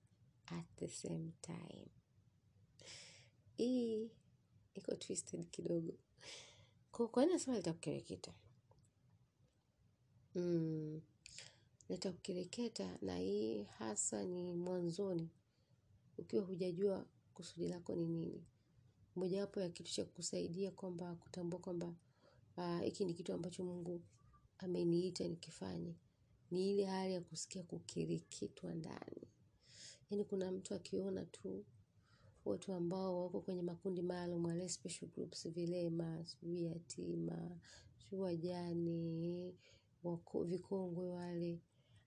at 0.46 0.66
the 0.76 0.88
same 0.88 1.30
time. 1.40 1.86
Hii 3.56 4.10
iko 4.74 4.94
twisted 4.96 5.50
kidogo. 5.50 5.94
Kwa 6.92 7.08
kwa 7.08 7.22
nini 7.22 7.32
nasema 7.32 7.56
litakukereketa 7.56 8.34
mm, 10.34 11.00
litakukereketa 11.88 12.98
na 13.02 13.16
hii 13.18 13.62
hasa 13.62 14.24
ni 14.24 14.52
mwanzoni. 14.54 15.28
Ukiwa 16.18 16.42
hujajua 16.44 17.06
kusudi 17.34 17.68
lako 17.68 17.94
ni 17.94 18.06
nini. 18.08 18.44
Mojawapo 19.16 19.60
ya 19.60 19.68
kitu 19.68 19.92
cha 19.92 20.04
kusaidia 20.04 20.70
kwamba 20.70 21.14
kutambua 21.14 21.60
kwamba 21.60 21.94
ah, 22.56 22.78
hiki 22.80 23.04
ni 23.04 23.14
kitu 23.14 23.32
ambacho 23.32 23.64
Mungu 23.64 24.02
ameniita 24.58 25.28
nikifanye. 25.28 25.94
Ni 26.50 26.70
ile 26.70 26.84
hali 26.84 27.14
ya 27.14 27.20
kusikia 27.20 27.62
kukereketwa 27.62 28.74
ndani. 28.74 29.28
Yaani 30.10 30.24
kuna 30.24 30.52
mtu 30.52 30.74
akiona 30.74 31.24
tu 31.26 31.64
watu 32.44 32.72
ambao 32.72 33.22
wako 33.22 33.40
kwenye 33.40 33.62
makundi 33.62 34.02
maalum 34.02 34.44
wale 34.44 34.68
special 34.68 35.08
groups 35.10 35.48
vilema 35.48 36.26
sijui 36.26 36.64
yatima 36.64 37.58
sijui 37.98 38.20
wajane 38.20 39.54
vikongwe 40.44 41.08
wale. 41.08 41.60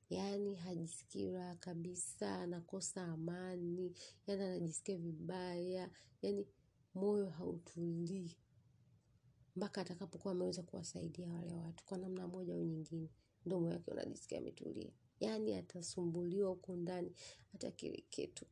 Yaani 0.09 0.55
hajisikii 0.55 1.31
raha 1.31 1.55
kabisa 1.55 2.35
anakosa 2.39 3.03
amani 3.03 3.93
yaani 4.27 4.43
anajisikia 4.43 4.97
vibaya 4.97 5.89
yaani 6.21 6.47
moyo 6.95 7.29
hautulii. 7.29 8.37
Mpaka 9.55 9.81
atakapokuwa 9.81 10.31
ameweza 10.33 10.63
kuwasaidia 10.63 11.29
wale 11.29 11.53
watu 11.55 11.85
kwa 11.85 11.97
namna 11.97 12.27
moja 12.27 12.53
au 12.53 12.63
nyingine 12.63 13.09
ndio 13.45 13.59
moyo 13.59 13.73
wake 13.73 13.91
unajisikia 13.91 14.37
ametulia. 14.37 14.91
Yaani 15.19 15.53
atasumbuliwa 15.55 16.49
huko 16.49 16.75
ndani 16.75 17.15
hata 17.51 17.71
kereketwa 17.71 18.47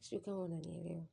sijui 0.00 0.20
kama 0.20 0.40
unanielewa 0.42 1.06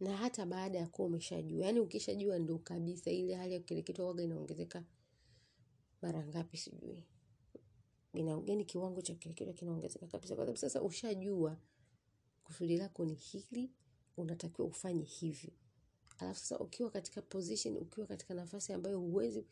na 0.00 0.16
hata 0.16 0.46
baada 0.46 0.78
ya 0.78 0.86
kuwa 0.86 1.08
umeshajua. 1.08 1.64
Yaani 1.64 1.80
ukishajua 1.80 2.38
ndo 2.38 2.58
kabisa 2.58 3.10
ile 3.10 3.34
hali 3.34 3.54
ya 3.54 3.60
kukereketwa 3.60 4.06
waga 4.06 4.22
inaongezeka 4.22 4.84
mara 6.02 6.26
ngapi 6.26 6.56
sijui. 6.56 7.04
Ina 8.12 8.42
yaani 8.46 8.64
kiwango 8.64 9.02
cha 9.02 9.12
kukereketwa 9.14 9.54
kinaongezeka 9.54 10.06
kabisa. 10.06 10.34
Kwa 10.34 10.44
sababu 10.44 10.58
sasa 10.58 10.82
ushajua 10.82 11.56
kusudi 12.44 12.76
lako 12.76 13.04
ni 13.04 13.14
hili 13.14 13.70
unatakiwa 14.16 14.68
ufanye 14.68 15.02
hivi 15.04 15.52
alafu 16.18 16.40
sasa 16.40 16.58
ukiwa 16.58 16.90
katika 16.90 17.22
position 17.22 17.76
ukiwa 17.76 18.06
katika 18.06 18.34
nafasi 18.34 18.72
ambayo 18.72 18.98
huwezi 19.00 19.44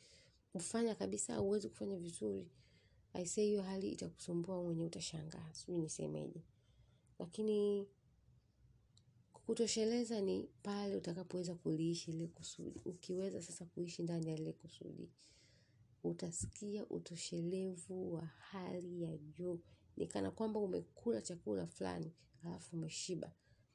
kufanya 0.53 0.95
kabisa 0.95 1.35
au 1.35 1.45
huwezi 1.45 1.69
kufanya 1.69 1.97
vizuri 1.97 2.49
aisee 3.13 3.45
hiyo 3.45 3.63
hali 3.63 3.89
itakusumbua 3.89 4.63
mwenye 4.63 4.85
utashangaa. 4.85 5.53
Sijui 5.53 5.79
nisemeje 5.79 6.41
lakini 7.19 7.89
kukutosheleza 9.47 10.21
ni 10.21 10.49
pale 10.63 10.97
utakapoweza 10.97 11.55
kuliishi 11.55 12.11
ile 12.11 12.27
kusudi. 12.27 12.81
Ukiweza 12.85 13.43
sasa 13.43 13.65
kuishi 13.65 14.03
ndani 14.03 14.29
ya 14.31 14.37
lile 14.37 14.53
kusudi 14.53 15.09
utasikia 16.05 16.87
utoshelevu 16.89 18.15
wa 18.15 18.27
hali 18.27 19.03
ya 19.03 19.17
juu. 19.19 19.61
Ni 19.97 20.07
kana 20.07 20.31
kwamba 20.31 20.61
umekula 20.61 21.23
chakula 21.23 21.67
fulani 21.67 22.13
alafu 22.45 22.77
umeshiba. 22.77 23.33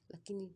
Lakini 0.09 0.53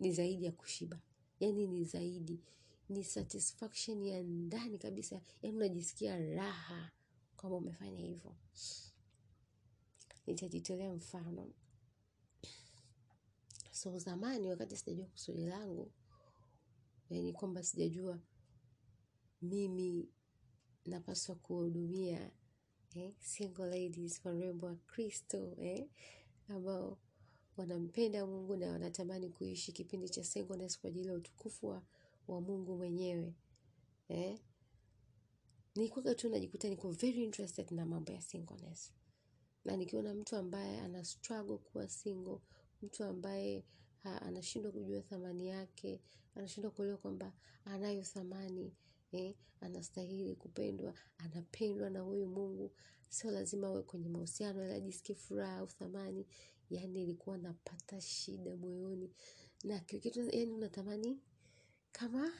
ni 0.00 0.12
zaidi 0.12 0.44
ya 0.44 0.52
kushiba. 0.52 1.00
Yaani 1.40 1.66
ni 1.66 1.84
zaidi. 1.84 2.40
Ni 2.88 3.04
satisfaction 3.04 4.02
ya 4.02 4.22
ndani 4.22 4.78
kabisa. 4.78 5.20
Yaani 5.42 5.56
unajisikia 5.56 6.18
raha 6.18 6.90
kwamba 7.36 7.56
umefanya 7.56 8.00
hivyo. 8.00 8.34
Nitajitolea 10.26 10.92
mfano 10.92 11.50
so 13.78 13.98
zamani 13.98 14.50
wakati 14.50 14.76
sijajua 14.76 15.06
kusudi 15.06 15.46
langu 15.46 15.92
yani 17.10 17.32
kwamba 17.32 17.62
sijajua 17.62 18.18
mimi 19.42 20.08
napaswa 20.86 21.34
kuwahudumia 21.34 22.30
eh, 22.94 23.12
single 23.18 23.66
ladies 23.66 24.24
warembo 24.24 24.66
wa 24.66 24.76
Kristo 24.76 25.54
eh, 25.58 25.88
ambao 26.48 26.98
wanampenda 27.56 28.26
Mungu 28.26 28.56
na 28.56 28.70
wanatamani 28.70 29.28
kuishi 29.30 29.72
kipindi 29.72 30.08
cha 30.08 30.24
singleness 30.24 30.80
kwa 30.80 30.88
ajili 30.90 31.08
ya 31.08 31.14
utukufu 31.14 31.66
wa, 32.28 32.40
Mungu 32.40 32.76
mwenyewe 32.76 33.34
eh. 34.08 34.38
Nilikuwa 35.74 36.14
tu 36.14 36.28
najikuta 36.28 36.68
niko 36.68 36.90
very 36.90 37.24
interested 37.24 37.70
na 37.70 37.86
mambo 37.86 38.12
ya 38.12 38.20
singleness, 38.20 38.92
na 39.64 39.76
nikiona 39.76 40.14
mtu 40.14 40.36
ambaye 40.36 40.80
ana 40.80 41.04
struggle 41.04 41.58
kuwa 41.58 41.88
single, 41.88 42.38
mtu 42.82 43.04
ambaye 43.04 43.64
anashindwa 44.04 44.72
kujua 44.72 45.00
thamani 45.00 45.48
yake, 45.48 46.00
anashindwa 46.34 46.70
kuelewa 46.70 46.98
kwamba 46.98 47.32
anayo 47.64 48.02
thamani 48.02 48.72
eh, 49.12 49.34
anastahili 49.60 50.34
kupendwa, 50.36 50.94
anapendwa 51.18 51.90
na 51.90 52.00
huyu 52.00 52.26
Mungu. 52.26 52.72
Sio 53.08 53.30
lazima 53.30 53.66
awe 53.66 53.82
kwenye 53.82 54.08
mahusiano 54.08 54.64
ili 54.64 54.72
ajisikie 54.72 55.14
furaha 55.14 55.56
au 55.56 55.66
thamani. 55.66 56.26
Yani 56.70 57.02
ilikuwa 57.02 57.38
napata 57.38 58.00
shida 58.00 58.56
moyoni 58.56 59.10
na 59.64 59.80
kile 59.80 60.00
kitu, 60.00 60.20
yani 60.20 60.52
unatamani 60.52 61.18
kama 61.92 62.32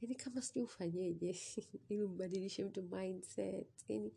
yani 0.00 0.14
kama 0.14 0.42
sijui 0.42 0.64
ufanyeje 0.64 1.36
ili 1.88 2.02
mbadilishe 2.02 2.64
mtu 2.64 2.82
mindset 2.82 3.68
yani, 3.88 4.12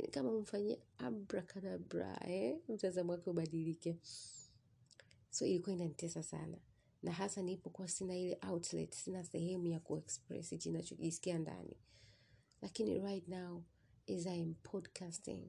yani 0.00 0.12
kama 0.12 0.30
umfanyie 0.30 0.78
abracadabra 0.98 2.20
eh, 2.28 2.58
mtazamo 2.68 3.12
wake 3.12 3.30
ubadilike. 3.30 3.98
So 5.30 5.46
ilikuwa 5.46 5.72
inanitesa 5.76 6.22
sana, 6.22 6.58
na 7.02 7.12
hasa 7.12 7.42
nilipokuwa 7.42 7.88
sina 7.88 8.16
ile 8.16 8.38
outlet, 8.48 8.94
sina 8.94 9.24
sehemu 9.24 9.66
ya 9.66 9.80
kuexpress 9.80 10.50
hichi 10.50 10.70
ndani. 11.38 11.76
Lakini 12.62 12.98
right 12.98 13.28
now 13.28 13.62
as 14.16 14.26
I 14.26 14.42
am 14.42 14.54
podcasting, 14.54 15.42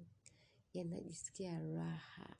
yanajisikia 0.74 1.60
raha. 1.60 2.36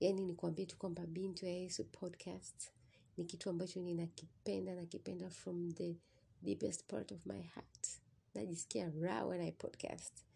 Yani 0.00 0.24
nikwambie 0.24 0.66
tu 0.66 0.76
kwamba 0.78 1.06
Bintu 1.06 1.46
ya 1.46 1.52
Yesu 1.52 1.84
podcast 1.84 2.70
ni 3.16 3.24
kitu 3.24 3.50
ambacho 3.50 3.80
ninakipenda, 3.80 4.74
nakipenda 4.74 5.30
from 5.30 5.72
the 5.72 5.96
deepest 6.42 6.84
part 6.86 7.12
of 7.12 7.26
my 7.26 7.42
heart. 7.42 7.88
Najisikia 8.34 8.90
raha 9.00 9.26
when 9.26 9.40
I 9.40 9.52
podcast. 9.52 10.31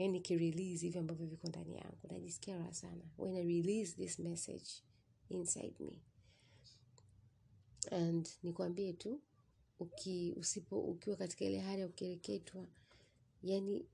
Yani 0.00 0.12
nikirelease 0.12 0.86
hivyo 0.86 1.00
ambavyo 1.00 1.26
viko 1.26 1.48
ndani 1.48 1.76
yangu, 1.76 1.98
najisikia 2.10 2.58
raha 2.58 2.74
sana 2.74 3.02
when 3.18 3.36
I 3.36 3.42
release 3.44 3.92
this 3.96 4.18
message 4.18 4.70
inside 5.28 5.74
me. 5.80 5.92
And 7.90 8.28
nikwambie 8.42 8.92
tu 8.92 9.20
uki, 9.78 10.34
usipo 10.36 10.80
ukiwa 10.80 11.16
katika 11.16 11.44
ile 11.44 11.58
hali 11.60 11.80
ya 11.80 11.88
kukereketwa, 11.88 12.66
yani 13.42 13.86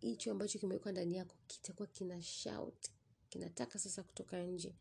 hicho 0.00 0.30
ambacho 0.30 0.58
kimewekwa 0.58 0.92
ndani 0.92 1.16
yako 1.16 1.34
kitakuwa 1.46 1.88
kina 1.88 2.22
shout, 2.22 2.88
kinataka 3.28 3.78
sasa 3.78 4.02
kutoka 4.02 4.42
nje. 4.46 4.74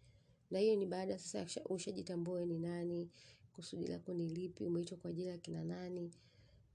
Na 0.52 0.60
hiyo 0.60 0.76
ni 0.76 0.86
baada 0.86 1.20
sasa 1.20 1.64
ushajitambua 1.66 2.46
ni 2.46 2.60
nani, 2.60 3.10
kusudi 3.54 3.88
lako 3.88 4.14
ni 4.14 4.28
lipi, 4.30 4.64
umeitwa 4.66 4.98
kwa 4.98 5.10
ajili 5.10 5.28
ya 5.28 5.38
kina 5.38 5.64
nani. 5.64 6.12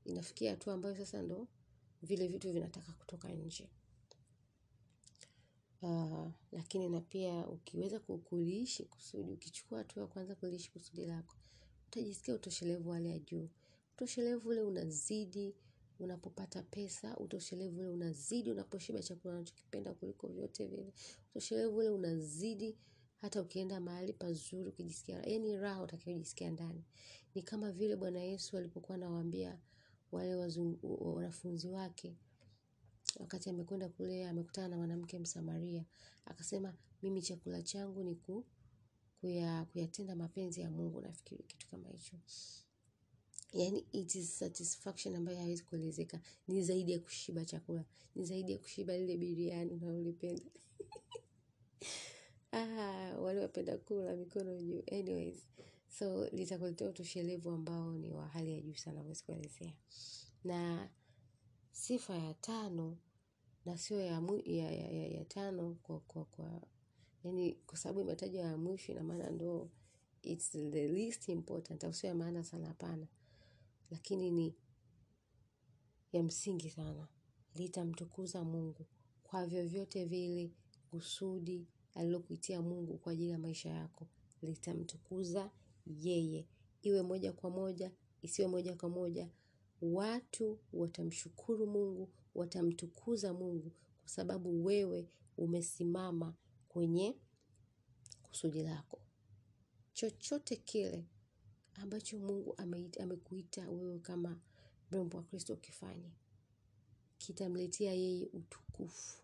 Inafikia 0.05 0.51
hatua 0.51 0.75
ambayo 0.75 0.97
sasa 0.97 1.23
ndo 1.23 1.49
vile 2.05 2.29
vitu 2.29 2.53
vinataka 2.53 2.93
kutoka 2.93 3.29
nje. 3.29 3.69
Uh, 5.83 6.29
lakini 6.53 6.89
na 6.89 7.01
pia 7.01 7.47
ukiweza 7.49 8.01
kuliishi 8.01 8.85
kusudi, 8.85 9.33
ukichukua 9.33 9.79
hatua 9.79 10.03
ya 10.03 10.07
kwanza 10.09 10.35
kuliishi 10.35 10.71
kusudi 10.71 11.07
lako, 11.07 11.37
utajisikia 11.87 12.35
utoshelevu 12.35 12.91
hali 12.91 13.11
ya 13.11 13.19
juu. 13.19 13.49
Utoshelevu 13.95 14.49
ule 14.49 14.61
unazidi 14.63 15.55
unapopata 15.99 16.63
pesa, 16.63 17.17
utoshelevu 17.17 17.81
ule 17.81 17.89
unazidi 17.89 18.51
unaposhiba 18.51 19.03
chakula 19.03 19.35
unachokipenda 19.35 19.95
kuliko 19.95 20.29
vyote 20.29 20.67
vile. 20.67 20.93
Utoshelevu 21.31 21.77
ule 21.77 21.91
unazidi 21.91 22.77
hata 23.21 23.43
ukienda 23.43 23.81
mahali 23.81 24.13
pazuri 24.13 24.69
ukijisikia, 24.69 25.23
yani 25.23 25.57
raha 25.57 25.83
utakayojisikia 25.83 26.51
ndani. 26.51 26.85
Ni 27.35 27.43
kama 27.43 27.73
vile 27.73 27.97
Bwana 27.97 28.21
Yesu 28.21 28.57
alipokuwa 28.59 28.95
anawaambia 28.95 29.59
wale 30.15 30.35
wanafunzi 30.91 31.69
wake 31.69 32.17
wakati 33.21 33.51
amekwenda 33.51 33.89
kule 33.89 34.27
amekutana 34.29 34.69
na 34.69 34.77
mwanamke 34.77 35.19
Msamaria, 35.19 35.85
akasema 36.25 36.75
mimi 37.03 37.23
chakula 37.23 37.63
changu 37.63 38.03
ni 38.05 38.15
ku, 38.15 38.45
kuya, 39.21 39.65
kuyatenda 39.65 40.17
mapenzi 40.17 40.61
ya 40.61 40.71
Mungu. 40.71 41.01
Nafikiri 41.01 41.43
kitu 41.45 41.69
kama 41.69 41.89
hicho, 41.89 42.17
yani 43.53 43.87
it 43.93 44.15
is 44.15 44.39
satisfaction 44.39 45.15
ambayo 45.17 45.39
haiwezi 45.39 45.63
kuelezeka. 45.65 46.21
Ni 46.49 46.63
zaidi 46.63 46.93
ya 46.93 46.99
kushiba 47.01 47.45
chakula, 47.45 47.85
ni 48.15 48.25
zaidi 48.25 48.53
ya 48.53 48.59
kushiba 48.59 48.97
lile 48.99 49.17
biriani 49.17 49.73
unalolipenda 49.73 50.43
ah, 52.53 53.19
wale 53.19 53.41
wapenda 53.41 53.79
kula 53.79 54.17
mikono 54.17 54.57
juu. 54.63 54.83
Anyways, 54.93 55.37
so 55.99 56.29
litakuletea 56.29 56.89
utoshelevu 56.89 57.51
ambao 57.51 57.93
ni 57.99 58.11
wa 58.11 58.29
hali 58.29 58.53
ya 58.53 58.61
juu 58.61 58.75
sana, 58.75 59.01
huwezi 59.01 59.25
kuelezea. 59.25 59.73
Na 60.45 60.89
sifa 61.73 62.17
ya 62.17 62.35
tano 62.35 62.97
na 63.65 63.79
sio 63.79 64.01
ya, 64.01 65.25
tano 65.29 65.75
kwa, 65.85 66.63
yani 67.25 67.53
kwa 67.67 67.79
sababu 67.79 68.01
imetajwa 68.01 68.43
ya 68.43 68.57
mwisho, 68.57 68.93
ina 68.93 69.03
maana 69.03 69.31
ndo 69.31 69.71
it's 70.23 70.51
the 70.51 70.89
least 70.89 71.29
important, 71.29 71.85
au 71.85 71.93
sio 71.95 72.09
ya 72.09 72.15
maana 72.15 72.45
sana? 72.45 72.67
Hapana, 72.69 73.07
lakini 73.91 74.31
ni 74.31 74.55
ya 76.13 76.23
msingi 76.23 76.71
sana. 76.71 77.09
Litamtukuza 77.55 78.45
Mungu 78.45 78.87
kwa 79.25 79.47
vyovyote 79.47 80.05
vile. 80.05 80.51
Kusudi 80.91 81.67
alilokuitia 81.95 82.63
Mungu 82.63 82.99
kwa 82.99 83.13
ajili 83.13 83.31
ya 83.31 83.39
maisha 83.39 83.69
yako 83.71 84.07
litamtukuza 84.43 85.51
yeye, 85.87 86.47
iwe 86.83 87.03
moja 87.03 87.33
kwa 87.33 87.51
moja, 87.51 87.93
isiwe 88.23 88.49
moja 88.49 88.75
kwa 88.77 88.89
moja. 88.89 89.29
Watu 89.83 90.59
watamshukuru 90.73 91.67
Mungu, 91.67 92.09
watamtukuza 92.35 93.33
Mungu 93.33 93.71
kwa 94.01 94.09
sababu 94.09 94.65
wewe 94.65 95.09
umesimama 95.37 96.35
kwenye 96.69 97.17
kusudi 98.23 98.63
lako. 98.63 99.01
Chochote 99.93 100.57
kile 100.57 101.05
ambacho 101.75 102.19
Mungu 102.19 102.55
amekuita 103.01 103.71
wewe 103.71 103.99
kama 103.99 104.41
mrembo 104.91 105.17
wa 105.17 105.23
Kristo 105.23 105.55
ukifanye, 105.55 106.13
kitamletea 107.19 107.93
yeye 107.95 108.27
utukufu, 108.33 109.23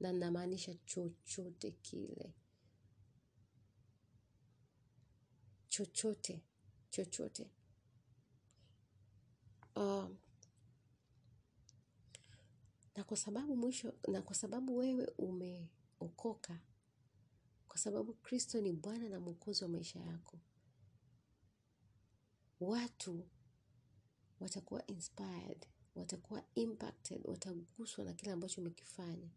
na 0.00 0.12
namaanisha 0.12 0.74
chochote 0.74 1.70
kile, 1.70 2.34
chochote 5.72 6.42
chochote. 6.90 7.50
Um, 9.76 10.16
na 12.96 13.04
kwa 13.04 13.16
sababu 13.16 13.56
mwisho, 13.56 13.94
na 14.08 14.22
kwa 14.22 14.34
sababu 14.34 14.76
wewe 14.76 15.06
umeokoka, 15.18 16.60
kwa 17.68 17.78
sababu 17.78 18.14
Kristo 18.14 18.60
ni 18.60 18.72
Bwana 18.72 19.08
na 19.08 19.20
Mwokozi 19.20 19.64
wa 19.64 19.70
maisha 19.70 20.00
yako, 20.00 20.38
watu 22.60 23.28
watakuwa 24.40 24.86
inspired, 24.86 25.66
watakuwa 25.94 26.44
impacted, 26.54 27.20
wataguswa 27.24 28.04
na 28.04 28.12
kile 28.12 28.32
ambacho 28.32 28.60
umekifanya, 28.60 29.30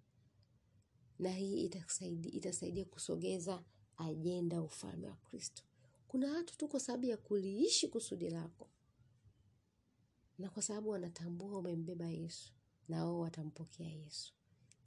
na 1.20 1.32
hii 1.32 1.66
itasaidia, 1.66 2.32
itasaidia 2.32 2.86
kusogeza 2.86 3.64
ajenda 3.98 4.62
ufalme 4.62 5.08
wa 5.08 5.16
Kristo. 5.16 5.64
Kuna 6.08 6.34
watu 6.34 6.58
tu 6.58 6.68
kwa 6.68 6.80
sababu 6.80 7.06
ya 7.06 7.18
kuliishi 7.18 7.88
kusudi 7.88 8.30
lako 8.30 8.70
na 10.38 10.50
kwa 10.50 10.62
sababu 10.64 10.90
wanatambua 10.90 11.58
umembeba 11.60 12.06
Yesu, 12.10 12.54
na 12.88 13.06
wao 13.06 13.20
watampokea 13.20 13.88
Yesu. 13.90 14.34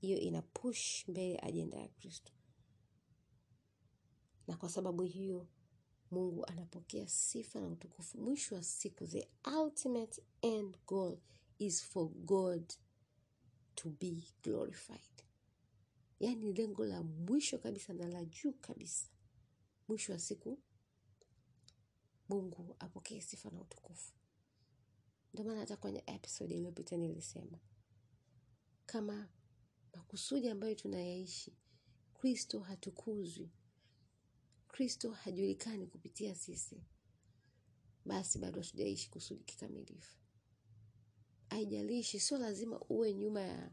Hiyo 0.01 0.19
ina 0.19 0.43
push 0.43 1.09
mbele 1.09 1.39
ajenda 1.43 1.77
ya 1.79 1.89
Kristo, 1.89 2.33
na 4.47 4.57
kwa 4.57 4.69
sababu 4.71 5.03
hiyo 5.03 5.49
Mungu 6.11 6.47
anapokea 6.47 7.09
sifa 7.09 7.61
na 7.61 7.69
utukufu. 7.69 8.19
Mwisho 8.19 8.55
wa 8.55 8.63
siku, 8.63 9.07
the 9.07 9.29
ultimate 9.63 10.23
end 10.43 10.77
goal 10.87 11.19
is 11.59 11.85
for 11.85 12.09
God 12.09 12.73
to 13.75 13.91
be 13.91 14.23
glorified. 14.43 15.25
Yaani 16.21 16.53
lengo 16.53 16.85
la 16.87 17.03
mwisho 17.03 17.59
kabisa 17.59 17.93
na 17.93 18.09
la 18.09 18.25
juu 18.25 18.53
kabisa, 18.53 19.07
mwisho 19.89 20.13
wa 20.13 20.19
siku 20.19 20.59
Mungu 22.29 22.77
apokee 22.79 23.21
sifa 23.21 23.51
na 23.51 23.61
utukufu. 23.61 24.13
Ndio 25.33 25.45
maana 25.45 25.61
hata 25.61 25.77
kwenye 25.77 26.03
episode 26.07 26.55
iliyopita 26.55 26.97
nilisema 26.97 27.59
kama 28.87 29.29
makusudi 29.95 30.49
ambayo 30.49 30.75
tunayaishi, 30.75 31.57
Kristo 32.15 32.61
hatukuzwi, 32.61 33.51
Kristo 34.69 35.11
hajulikani 35.11 35.87
kupitia 35.87 36.35
sisi, 36.35 36.83
basi 38.05 38.39
bado 38.39 38.61
hatujaishi 38.61 39.11
kusudi 39.11 39.45
kikamilifu. 39.45 40.19
haijalishi 41.51 42.21
sio 42.21 42.39
lazima 42.39 42.81
uwe 42.89 43.15
nyuma 43.15 43.41
ya 43.41 43.71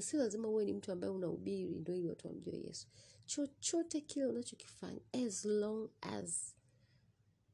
sio 0.00 0.18
lazima 0.20 0.48
uwe 0.48 0.64
ni 0.64 0.72
mtu 0.72 0.92
ambaye 0.92 1.12
unahubiri 1.12 1.78
ndio 1.78 1.94
ili 1.96 2.08
watu 2.08 2.26
wamjue 2.26 2.56
yesu 2.60 2.88
chochote 3.26 4.00
kile 4.00 4.26
unachokifanya 4.26 5.00
as 5.12 5.44
long 5.44 5.90
as 6.00 6.53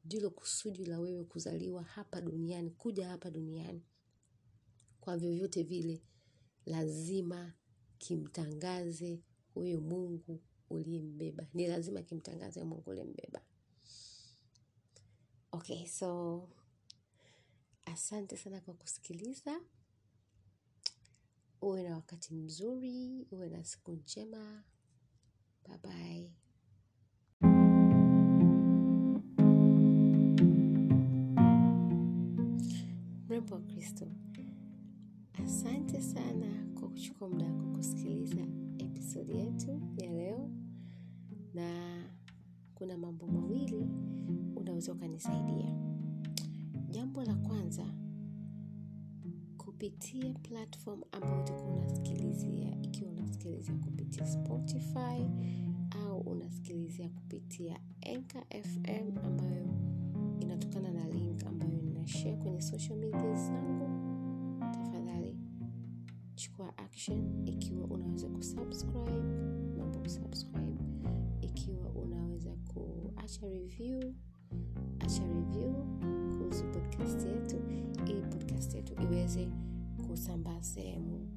ndilo 0.05 0.29
kusudi 0.29 0.85
la 0.85 0.99
wewe 0.99 1.23
kuzaliwa 1.23 1.83
hapa 1.83 2.21
duniani 2.21 2.69
kuja 2.71 3.07
hapa 3.09 3.31
duniani. 3.31 3.81
Kwa 5.01 5.17
vyovyote 5.17 5.63
vile 5.63 6.01
lazima 6.65 7.53
kimtangaze 7.97 9.21
huyo 9.53 9.81
mungu 9.81 10.41
uliyembeba. 10.69 11.47
Ni 11.53 11.67
lazima 11.67 12.01
kimtangaze 12.01 12.63
mungu 12.63 12.89
uliyembeba. 12.89 13.41
Okay 15.51 15.87
so 15.87 16.49
asante 17.85 18.37
sana 18.37 18.61
kwa 18.61 18.73
kusikiliza. 18.73 19.61
Uwe 21.61 21.83
na 21.83 21.95
wakati 21.95 22.33
mzuri 22.33 23.27
uwe 23.31 23.49
na 23.49 23.63
siku 23.63 23.91
njema. 23.93 24.63
Bye 25.67 25.77
bye 25.77 26.31
kristo. 33.61 34.07
Asante 35.33 36.01
sana 36.01 36.67
kwa 36.79 36.89
kuchukua 36.89 37.29
muda 37.29 37.45
wako 37.45 37.65
kusikiliza 37.75 38.41
episodi 38.77 39.37
yetu 39.37 39.81
ya 39.97 40.11
leo. 40.13 40.49
Na 41.53 41.69
kuna 42.75 42.97
mambo 42.97 43.27
mawili 43.27 43.87
unaweza 44.55 44.91
ukanisaidia. 44.93 45.75
Jambo 46.89 47.23
la 47.23 47.35
kwanza 47.35 47.85
kupitia 49.57 50.33
platform 50.33 51.01
ambayo 51.11 51.41
utakuwa 51.41 51.73
unasikilizia 51.75 52.81
ikiwa 52.81 53.11
unasikilizia 53.11 53.75
kupitia 53.75 54.25
spotify 54.27 55.25
au 56.05 56.19
unasikilizia 56.19 57.09
kupitia 57.09 57.79
nkfm 58.17 58.61
fm 58.63 59.17
ambayo 59.25 59.67
inatokana 60.61 60.91
na 60.91 61.07
link 61.09 61.43
ambayo 61.47 61.81
ninashare 61.81 62.35
kwenye 62.35 62.61
social 62.61 62.97
media 62.99 63.35
zangu. 63.35 63.89
Tafadhali 64.73 65.37
chukua 66.35 66.77
action 66.77 67.47
ikiwa 67.47 67.85
unaweza 67.85 68.29
kusubscribe 68.29 69.21
naomba 69.77 69.99
kusubscribe, 69.99 70.83
ikiwa 71.41 71.89
unaweza 71.89 72.55
kuacha 72.73 73.47
review 73.47 74.13
acha 74.99 75.23
review 75.27 75.73
kuhusu 76.37 76.63
podcast 76.63 77.25
yetu 77.27 77.55
ili 78.07 78.21
podcast 78.21 78.73
yetu 78.75 78.93
iweze 79.03 79.49
kusambaa 80.07 80.61
sehemu 80.61 81.27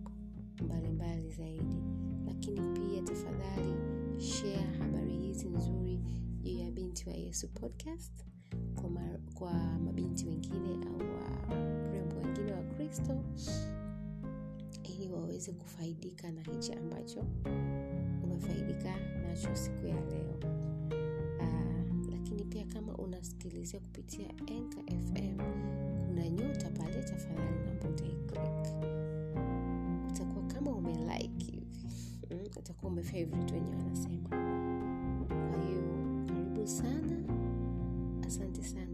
mbalimbali 0.65 1.31
zaidi. 1.31 1.83
Lakini 2.27 2.61
pia 2.61 3.03
tafadhali 3.03 3.75
share 4.19 4.79
habari 4.79 5.17
hizi 5.19 5.49
nzuri 5.49 6.01
juu 6.43 6.59
ya 6.59 6.71
binti 6.71 7.09
wa 7.09 7.15
yesu 7.15 7.49
podcast 7.49 8.25
kwa, 9.35 9.53
mabinti 9.85 10.27
wengine 10.27 10.69
au 10.87 10.99
warembo 10.99 12.17
wengine 12.17 12.53
wa 12.53 12.63
kristo 12.63 13.17
ili 14.85 15.09
waweze 15.09 15.53
kufaidika 15.53 16.31
na 16.33 16.43
hichi 16.43 16.73
ambacho 16.73 17.25
umefaidika 18.25 18.95
nacho 19.29 19.57
siku 19.57 19.87
ya 19.87 19.95
leo. 20.01 20.35
Uh, 21.41 22.11
lakini 22.11 22.45
pia 22.45 22.65
kama 22.67 22.93
unasikilizia 22.97 23.81
kupitia 23.81 24.27
enka 24.47 24.81
fm 24.83 25.39
kuna 26.07 26.29
nyota 26.29 26.71
pale 26.71 27.03
tafadhali 27.03 27.57
naomba 27.65 27.89
utakuwa 30.09 30.47
kama 30.47 30.71
umelike 30.71 31.45
hivi. 31.53 31.87
Mm, 32.31 32.39
utakuwa 32.59 32.93
umefavorite 32.93 33.55
wenyewe 33.55 33.77
wanasema. 33.77 34.29
Kwa 35.29 35.63
hiyo 35.65 35.83
karibu 36.27 36.67
sana 36.67 37.04
asante 38.35 38.63
sana 38.63 38.87
mpaka 38.87 38.94